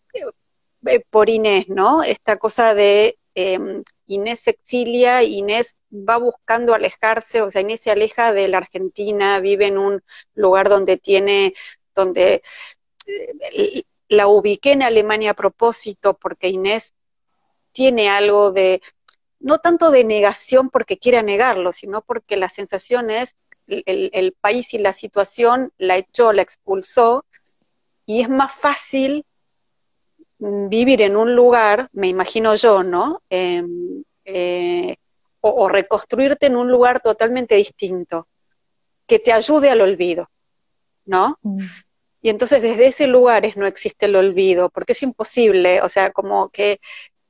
eh, 0.87 1.00
por 1.11 1.28
Inés, 1.28 1.68
¿no? 1.68 2.02
Esta 2.02 2.38
cosa 2.38 2.74
de 2.74 3.17
em, 3.38 3.85
Inés 4.09 4.40
se 4.40 4.51
exilia, 4.51 5.22
Inés 5.22 5.77
va 5.92 6.16
buscando 6.16 6.74
alejarse, 6.74 7.40
o 7.40 7.51
sea, 7.53 7.61
Inés 7.61 7.83
se 7.83 7.92
aleja 7.92 8.33
de 8.33 8.48
la 8.48 8.59
Argentina, 8.59 9.38
vive 9.38 9.66
en 9.66 9.79
un 9.79 10.03
lugar 10.35 10.68
donde 10.68 10.96
tiene, 10.96 11.55
donde 11.94 12.42
eh, 13.07 13.85
la 14.09 14.27
ubiqué 14.27 14.72
en 14.72 14.83
Alemania 14.83 15.31
a 15.31 15.35
propósito, 15.35 16.14
porque 16.14 16.48
Inés 16.48 16.94
tiene 17.70 18.09
algo 18.11 18.51
de, 18.51 18.83
no 19.38 19.59
tanto 19.59 19.92
de 19.92 20.03
negación 20.03 20.68
porque 20.68 20.98
quiera 20.98 21.22
negarlo, 21.22 21.72
sino 21.72 22.03
porque 22.03 22.37
la 22.37 22.48
sensación 22.48 23.09
es 23.11 23.37
el, 23.68 24.11
el 24.12 24.33
país 24.33 24.74
y 24.74 24.79
la 24.79 24.92
situación 24.92 25.72
la 25.79 25.96
echó, 25.96 26.33
la 26.33 26.42
expulsó, 26.42 27.24
y 28.05 28.20
es 28.22 28.29
más 28.29 28.53
fácil 28.53 29.24
vivir 30.38 31.03
en 31.03 31.16
un 31.16 31.35
lugar, 31.35 31.88
me 31.92 32.09
imagino 32.09 32.55
yo, 32.55 32.83
¿no? 32.83 33.22
Em, 33.29 34.03
eh, 34.24 34.96
o, 35.40 35.68
reconstruirte 35.68 36.46
en 36.46 36.57
un 36.57 36.70
lugar 36.70 37.01
totalmente 37.01 37.55
distinto, 37.55 38.29
que 39.07 39.18
te 39.18 39.33
ayude 39.33 39.70
al 39.70 39.81
olvido, 39.81 40.29
¿no? 41.05 41.38
Mm. 41.42 41.59
Y 42.20 42.31
entonces 42.31 42.62
desde 42.62 42.88
ese 42.88 43.07
lugar 43.07 43.44
no 43.57 43.66
existe 43.66 44.07
el 44.07 44.16
olvido, 44.16 44.68
porque 44.68 44.92
es 44.92 45.03
imposible, 45.03 45.81
o 45.83 45.88
sea, 45.88 46.11
como 46.11 46.51
que 46.51 46.81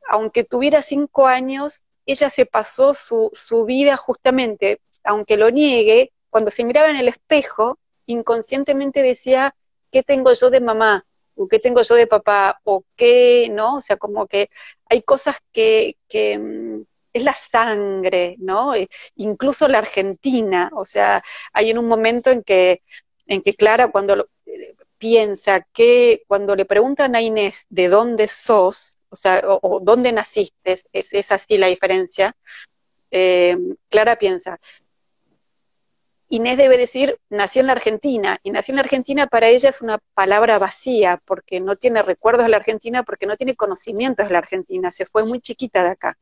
aunque 0.09 0.43
tuviera 0.43 0.81
cinco 0.81 1.27
años, 1.27 1.85
ella 2.07 2.31
se 2.31 2.47
pasó 2.47 2.95
su, 2.95 3.29
su 3.35 3.67
vida 3.67 3.99
justamente, 3.99 4.81
aunque 5.05 5.37
lo 5.37 5.51
niegue, 5.51 6.13
cuando 6.31 6.51
se 6.51 6.65
miraba 6.65 6.91
en 6.91 6.97
el 6.97 7.09
espejo, 7.09 7.79
inconscientemente 8.07 9.03
decía, 9.03 9.55
¿qué 9.91 10.03
tengo 10.03 10.33
yo 10.33 10.49
de 10.49 10.61
mamá? 10.61 11.05
O 11.39 11.49
qué 11.49 11.59
tengo 11.59 11.83
yo 11.83 11.95
de 11.95 12.07
papá, 12.07 12.61
o 12.65 12.85
qué, 12.97 13.49
¿no? 13.51 13.77
O 13.77 13.81
sea, 13.81 13.97
como 13.97 14.27
que 14.27 14.51
hay 14.89 15.03
cosas 15.03 15.37
que, 15.53 15.97
que 16.09 16.39
mm, 16.39 16.83
es 17.13 17.25
la 17.25 17.35
sangre, 17.35 18.37
¿no? 18.39 18.75
E, 18.75 18.89
incluso 19.17 19.69
la 19.69 19.79
Argentina, 19.79 20.71
o 20.75 20.85
sea, 20.85 21.23
hay 21.53 21.71
en 21.71 21.79
un 21.79 21.87
momento 21.87 22.31
en 22.31 22.43
que, 22.43 22.83
en 23.27 23.43
que 23.43 23.55
Clara 23.55 23.91
cuando 23.91 24.29
eh, 24.47 24.75
piensa 24.99 25.61
que 25.73 26.23
cuando 26.27 26.57
le 26.57 26.65
preguntan 26.65 27.15
a 27.15 27.23
Inés 27.23 27.67
de 27.71 27.89
dónde 27.89 28.29
sos, 28.29 28.99
o 29.11 29.17
sea, 29.17 29.43
o, 29.47 29.81
dónde 29.81 30.13
naciste, 30.13 30.73
es, 30.93 31.15
es, 31.15 31.33
así 31.33 31.57
la 31.57 31.69
diferencia, 31.69 32.37
eh, 33.11 33.57
Clara 33.89 34.17
piensa, 34.17 34.61
Inés 36.29 36.59
debe 36.59 36.77
decir, 36.77 37.19
nació 37.31 37.61
en 37.61 37.69
la 37.69 37.73
Argentina, 37.73 38.39
y 38.43 38.51
nació 38.51 38.73
en 38.73 38.77
la 38.77 38.83
Argentina 38.83 39.27
para 39.27 39.49
ella 39.49 39.71
es 39.71 39.81
una 39.81 39.99
palabra 40.15 40.59
vacía, 40.59 41.21
porque 41.25 41.61
no 41.61 41.77
tiene 41.77 42.03
recuerdos 42.03 42.45
de 42.45 42.51
la 42.51 42.59
Argentina, 42.59 43.03
porque 43.03 43.27
no 43.27 43.37
tiene 43.37 43.57
conocimientos 43.57 44.27
de 44.27 44.33
la 44.33 44.39
Argentina, 44.39 44.91
se 44.91 45.07
fue 45.07 45.25
muy 45.25 45.41
chiquita 45.41 45.83
de 45.83 45.91
acá. 45.91 46.19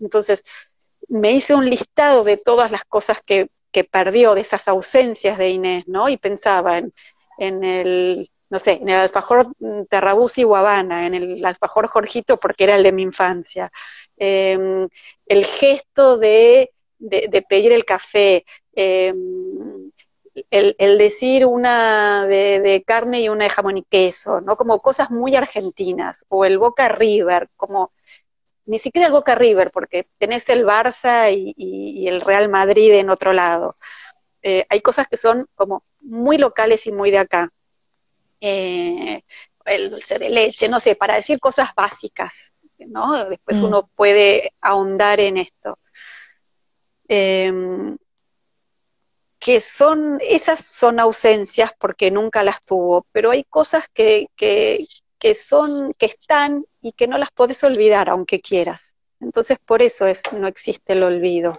Entonces, 0.00 0.44
me 1.08 1.32
hice 1.32 1.54
un 1.54 1.68
listado 1.68 2.24
de 2.24 2.36
todas 2.36 2.70
las 2.70 2.84
cosas 2.84 3.20
que, 3.24 3.48
que 3.72 3.84
perdió, 3.84 4.34
de 4.34 4.42
esas 4.42 4.68
ausencias 4.68 5.38
de 5.38 5.50
Inés, 5.50 5.84
¿no? 5.88 6.08
Y 6.08 6.16
pensaba 6.16 6.78
en, 6.78 6.92
en 7.38 7.64
el, 7.64 8.28
no 8.50 8.58
sé, 8.58 8.72
en 8.80 8.88
el 8.88 8.96
alfajor 8.96 9.52
Terrabuzzi 9.88 10.42
Guabana, 10.42 11.06
en 11.06 11.14
el 11.14 11.44
alfajor 11.44 11.88
Jorgito, 11.88 12.38
porque 12.38 12.64
era 12.64 12.76
el 12.76 12.82
de 12.82 12.92
mi 12.92 13.02
infancia, 13.02 13.70
em, 14.16 14.88
el 15.26 15.44
gesto 15.44 16.18
de, 16.18 16.72
de, 16.98 17.28
de 17.28 17.42
pedir 17.42 17.72
el 17.72 17.84
café, 17.84 18.44
Em, 18.80 19.90
el, 20.52 20.98
decir 20.98 21.44
una 21.44 22.26
de, 22.26 22.84
carne 22.86 23.22
y 23.22 23.28
una 23.28 23.42
de 23.44 23.50
jamón 23.50 23.76
y 23.76 23.82
queso, 23.82 24.40
¿no? 24.40 24.56
Como 24.56 24.80
cosas 24.80 25.10
muy 25.10 25.34
argentinas, 25.34 26.24
o 26.28 26.44
el 26.44 26.58
Boca 26.58 26.88
River, 26.88 27.50
como 27.56 27.92
ni 28.66 28.78
siquiera 28.78 29.06
el 29.06 29.12
Boca 29.12 29.34
River, 29.34 29.72
porque 29.72 30.06
tenés 30.18 30.48
el 30.48 30.64
Barça 30.64 31.32
y, 31.34 32.06
el 32.06 32.20
Real 32.20 32.48
Madrid 32.48 32.92
en 32.92 33.10
otro 33.10 33.32
lado. 33.32 33.76
Eh, 34.42 34.64
hay 34.68 34.80
cosas 34.80 35.08
que 35.08 35.16
son 35.16 35.48
como 35.56 35.82
muy 36.00 36.38
locales 36.38 36.86
y 36.86 36.92
muy 36.92 37.10
de 37.10 37.18
acá. 37.18 37.52
Eh, 38.40 39.22
el 39.64 39.90
dulce 39.90 40.20
de 40.20 40.30
leche, 40.30 40.68
no 40.68 40.78
sé, 40.78 40.94
para 40.94 41.16
decir 41.16 41.40
cosas 41.40 41.70
básicas, 41.74 42.54
¿no? 42.78 43.24
Después 43.24 43.60
mm. 43.60 43.64
uno 43.64 43.90
puede 43.96 44.52
ahondar 44.60 45.18
en 45.18 45.38
esto. 45.38 45.80
Em, 47.08 47.96
que 49.38 49.60
son, 49.60 50.18
esas 50.20 50.64
son 50.64 51.00
ausencias 51.00 51.72
porque 51.78 52.10
nunca 52.10 52.42
las 52.42 52.62
tuvo, 52.62 53.06
pero 53.12 53.30
hay 53.30 53.44
cosas 53.44 53.86
que, 53.92 54.28
que, 54.36 54.86
que 55.18 55.34
son, 55.34 55.94
que 55.94 56.06
están 56.06 56.64
y 56.82 56.92
que 56.92 57.06
no 57.06 57.18
las 57.18 57.30
puedes 57.32 57.62
olvidar 57.64 58.08
aunque 58.08 58.40
quieras. 58.40 58.96
Entonces 59.20 59.58
por 59.64 59.82
eso 59.82 60.06
es, 60.06 60.22
no 60.32 60.48
existe 60.48 60.92
el 60.92 61.02
olvido. 61.02 61.58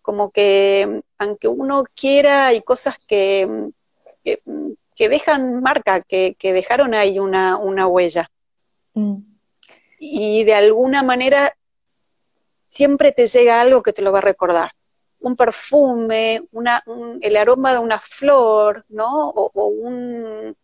Como 0.00 0.30
que 0.30 1.02
aunque 1.18 1.48
uno 1.48 1.84
quiera, 1.94 2.46
hay 2.48 2.62
cosas 2.62 2.96
que, 3.06 3.70
que 4.24 5.08
dejan 5.08 5.62
marca, 5.62 6.00
que, 6.00 6.34
que 6.38 6.52
dejaron 6.52 6.94
ahí 6.94 7.18
una, 7.18 7.56
una 7.56 7.86
huella. 7.86 8.28
Mm. 8.94 9.18
Y 9.98 10.44
de 10.44 10.54
alguna 10.54 11.02
manera 11.02 11.54
siempre 12.72 13.12
te 13.12 13.26
llega 13.26 13.60
algo 13.60 13.82
que 13.82 13.92
te 13.92 14.00
lo 14.00 14.12
va 14.12 14.18
a 14.20 14.22
recordar. 14.22 14.70
Un 15.20 15.36
perfume, 15.36 16.42
una, 16.52 16.82
el 17.20 17.36
aroma 17.36 17.74
de 17.74 17.78
una 17.78 18.00
flor, 18.00 18.86
¿no? 18.88 19.28
O, 19.28 19.66
un, 19.66 20.56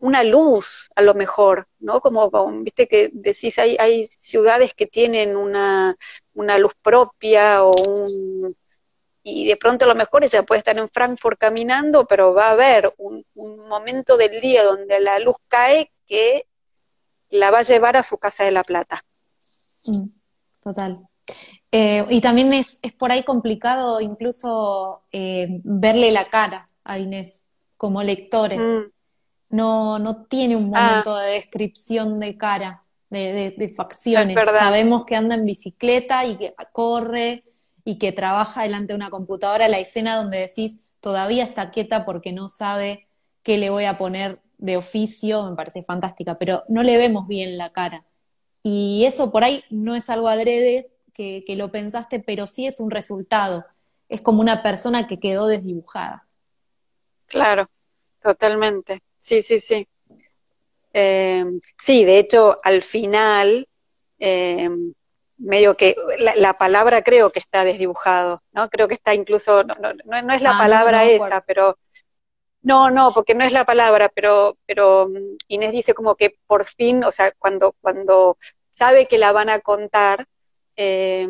una 0.00 0.24
luz, 0.24 0.90
a 0.96 1.02
lo 1.02 1.14
mejor, 1.14 1.68
¿no? 1.78 2.00
Como, 2.00 2.28
viste 2.62 2.88
que 2.88 3.10
decís, 3.12 3.60
hay, 3.60 4.06
ciudades 4.06 4.74
que 4.74 4.86
tienen 4.86 5.36
una, 5.36 5.96
una 6.34 6.58
luz 6.58 6.74
propia 6.82 7.62
o 7.62 7.72
un, 7.88 8.56
y 9.22 9.46
de 9.46 9.56
pronto 9.56 9.84
a 9.84 9.88
lo 9.88 9.94
mejor 9.94 10.24
ella 10.24 10.42
puede 10.42 10.58
estar 10.58 10.76
en 10.76 10.88
Frankfurt 10.88 11.38
caminando, 11.38 12.06
pero 12.06 12.34
va 12.34 12.48
a 12.48 12.52
haber 12.52 12.92
un, 12.98 13.24
momento 13.34 14.16
del 14.16 14.40
día 14.40 14.64
donde 14.64 14.98
la 14.98 15.20
luz 15.20 15.36
cae 15.46 15.92
que 16.06 16.48
la 17.28 17.52
va 17.52 17.60
a 17.60 17.62
llevar 17.62 17.96
a 17.96 18.02
su 18.02 18.18
casa 18.18 18.42
de 18.42 18.50
La 18.50 18.64
Plata. 18.64 19.04
Mm, 19.86 20.08
total. 20.60 21.09
Eh, 21.72 22.04
y 22.10 22.20
también 22.20 22.52
es, 22.52 22.78
es, 22.82 22.92
por 22.92 23.12
ahí 23.12 23.22
complicado 23.22 24.00
incluso 24.00 25.02
eh, 25.12 25.60
verle 25.62 26.10
la 26.10 26.28
cara 26.28 26.68
a 26.84 26.98
Inés 26.98 27.44
como 27.76 28.02
lectores. 28.02 28.58
Mm. 28.58 28.90
No, 29.50 29.98
no 29.98 30.24
tiene 30.24 30.56
un 30.56 30.74
ah. 30.74 30.88
momento 30.88 31.16
de 31.16 31.32
descripción 31.32 32.20
de 32.20 32.36
cara, 32.36 32.84
de, 33.08 33.54
de 33.56 33.68
facciones. 33.68 34.36
Sabemos 34.58 35.04
que 35.04 35.16
anda 35.16 35.34
en 35.34 35.44
bicicleta 35.44 36.24
y 36.24 36.36
que 36.36 36.54
corre 36.72 37.42
y 37.84 37.98
que 37.98 38.12
trabaja 38.12 38.62
delante 38.62 38.92
de 38.92 38.96
una 38.96 39.10
computadora, 39.10 39.68
la 39.68 39.78
escena 39.78 40.16
donde 40.16 40.38
decís, 40.38 40.78
todavía 41.00 41.42
está 41.42 41.70
quieta 41.70 42.04
porque 42.04 42.32
no 42.32 42.48
sabe 42.48 43.06
qué 43.42 43.58
le 43.58 43.70
voy 43.70 43.84
a 43.84 43.98
poner 43.98 44.40
de 44.58 44.76
oficio, 44.76 45.48
me 45.48 45.56
parece 45.56 45.82
fantástica, 45.82 46.38
pero 46.38 46.64
no 46.68 46.82
le 46.82 46.98
vemos 46.98 47.26
bien 47.26 47.56
la 47.56 47.72
cara. 47.72 48.04
Y 48.62 49.04
eso 49.06 49.32
por 49.32 49.42
ahí 49.42 49.64
no 49.70 49.94
es 49.96 50.10
algo 50.10 50.28
adrede 50.28 50.90
que, 51.20 51.44
que 51.46 51.54
lo 51.54 51.70
pensaste, 51.70 52.18
pero 52.18 52.46
sí 52.46 52.66
es 52.66 52.80
un 52.80 52.90
resultado. 52.90 53.66
Es 54.08 54.22
como 54.22 54.40
una 54.40 54.62
persona 54.62 55.06
que 55.06 55.20
quedó 55.20 55.48
desdibujada. 55.48 56.26
Claro, 57.26 57.68
totalmente. 58.22 59.02
Sí, 59.18 59.42
sí, 59.42 59.60
sí. 59.60 59.86
Eh, 60.94 61.44
sí, 61.78 62.06
de 62.06 62.18
hecho, 62.18 62.58
al 62.64 62.82
final, 62.82 63.68
eh, 64.18 64.70
medio 65.36 65.76
que 65.76 65.94
la, 66.36 66.54
palabra 66.54 67.02
creo 67.02 67.30
que 67.30 67.38
está 67.38 67.64
desdibujado, 67.64 68.42
¿no? 68.52 68.70
Creo 68.70 68.88
que 68.88 68.94
está 68.94 69.14
incluso, 69.14 69.62
no, 69.62 69.74
no, 69.74 69.92
no, 70.22 70.32
es 70.32 70.40
la 70.40 70.52
ah, 70.52 70.58
palabra 70.58 71.04
esa, 71.04 71.42
pero 71.42 71.74
no, 72.62 72.90
no, 72.90 73.12
porque 73.12 73.34
no 73.34 73.44
es 73.44 73.52
la 73.52 73.66
palabra, 73.66 74.10
pero, 74.14 74.56
pero 74.64 75.06
mm, 75.08 75.36
Inés 75.48 75.72
dice 75.72 75.92
como 75.92 76.14
que 76.14 76.38
por 76.46 76.64
fin, 76.64 77.04
o 77.04 77.12
sea, 77.12 77.30
cuando, 77.32 77.74
cuando 77.82 78.38
sabe 78.72 79.06
que 79.06 79.18
la 79.18 79.32
van 79.32 79.50
a 79.50 79.60
contar, 79.60 80.26
eh, 80.82 81.28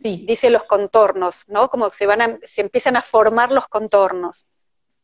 dice 0.00 0.50
los 0.50 0.64
contornos, 0.64 1.44
¿no? 1.46 1.68
Como 1.70 1.88
se 1.90 2.04
van 2.04 2.20
a, 2.20 2.38
se 2.42 2.62
empiezan 2.62 2.96
a 2.96 3.02
formar 3.02 3.52
los 3.52 3.68
contornos. 3.68 4.44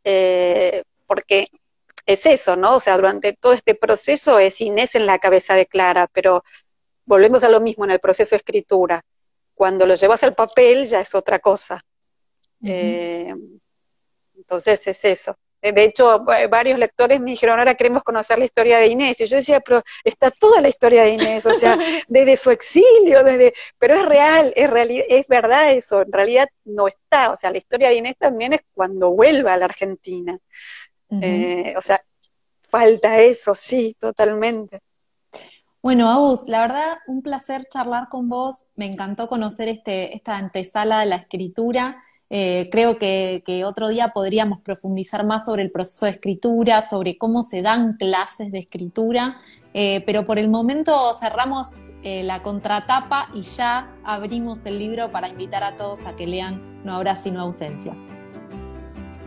Eh, 0.03 0.83
porque 1.07 1.47
es 2.05 2.27
eso, 2.27 2.57
¿no? 2.57 2.75
O 2.75 2.81
sea, 2.81 2.97
durante 2.97 3.35
todo 3.35 3.53
este 3.53 3.77
proceso 3.77 4.41
es 4.41 4.61
Inés 4.61 4.97
en 4.97 5.07
la 5.07 5.21
cabeza 5.21 5.55
de 5.55 5.67
Clara, 5.67 6.09
pero 6.13 6.43
volvemos 7.05 7.45
a 7.45 7.49
lo 7.49 7.61
mismo 7.61 7.85
en 7.85 7.93
el 7.93 8.01
proceso 8.01 8.31
de 8.31 8.39
escritura. 8.39 9.01
Cuando 9.55 9.87
lo 9.87 9.95
llevas 9.95 10.25
al 10.25 10.35
papel 10.35 10.87
ya 10.87 11.01
es 11.01 11.15
otra 11.15 11.39
cosa. 11.39 11.81
Eh, 12.65 13.33
entonces 14.37 14.85
es 14.89 15.05
eso. 15.05 15.37
Eh, 15.65 15.73
de 15.73 15.85
hecho, 15.85 16.23
varios 16.51 16.79
lectores 16.79 17.21
me 17.21 17.31
dijeron, 17.31 17.59
ahora 17.59 17.75
queremos 17.75 18.03
conocer 18.03 18.39
la 18.39 18.45
historia 18.45 18.77
de 18.77 18.89
Inés. 18.89 19.19
Y 19.19 19.27
yo 19.27 19.37
decía, 19.37 19.61
pero 19.61 19.83
está 20.05 20.31
toda 20.31 20.61
la 20.61 20.69
historia 20.69 21.05
de 21.05 21.13
Inés, 21.13 21.47
o 21.47 21.55
sea, 21.55 21.79
desde 22.09 22.37
su 22.37 22.51
exilio, 22.51 23.25
desde, 23.25 23.55
pero 23.79 23.95
es 23.95 24.05
real, 24.05 24.53
es, 24.55 24.71
es 25.09 25.27
verdad 25.27 25.73
eso, 25.73 26.03
en 26.03 26.13
realidad 26.13 26.51
no 26.67 26.87
está. 26.87 27.33
O 27.33 27.37
sea, 27.39 27.51
la 27.51 27.57
historia 27.57 27.89
de 27.89 27.95
Inés 27.95 28.17
también 28.19 28.53
es 28.53 28.61
cuando 28.75 29.13
vuelve 29.13 29.51
a 29.51 29.57
la 29.57 29.65
Argentina. 29.65 30.39
Eh, 31.23 31.73
o 31.79 31.81
sea, 31.81 32.05
falta 32.61 33.21
eso, 33.21 33.55
sí, 33.55 33.97
totalmente. 33.99 34.81
Bueno, 35.81 36.11
Agus, 36.11 36.47
la 36.47 36.61
verdad, 36.61 36.99
un 37.07 37.23
placer 37.23 37.69
charlar 37.71 38.11
con 38.11 38.29
vos. 38.29 38.69
Me 38.77 38.85
encantó 38.85 39.29
conocer 39.29 39.69
este, 39.69 40.15
esta 40.15 40.37
antesala 40.37 41.01
de 41.01 41.07
la 41.07 41.17
escritura. 41.17 42.05
Eh, 42.31 42.69
creo 42.73 42.99
que, 42.99 43.63
otro 43.65 43.89
día 43.89 44.09
podríamos 44.09 44.61
profundizar 44.61 45.25
más 45.25 45.45
sobre 45.45 45.63
el 45.63 45.71
proceso 45.71 46.07
de 46.07 46.13
escritura, 46.13 46.83
sobre 46.83 47.17
cómo 47.17 47.43
se 47.43 47.63
dan 47.63 47.97
clases 47.97 48.51
de 48.51 48.59
escritura, 48.59 49.41
eh, 49.73 50.03
pero 50.07 50.25
por 50.27 50.39
el 50.39 50.49
momento 50.49 51.13
cerramos 51.15 51.95
eh, 52.03 52.23
la 52.23 52.43
contratapa 52.43 53.29
y 53.35 53.43
ya 53.43 53.89
abrimos 54.05 54.65
el 54.67 54.79
libro 54.79 55.11
para 55.11 55.29
invitar 55.29 55.63
a 55.65 55.77
todos 55.77 56.07
a 56.07 56.15
que 56.15 56.27
lean 56.27 56.85
No 56.85 56.95
habrá 56.95 57.17
sino 57.17 57.41
ausencias. 57.41 58.09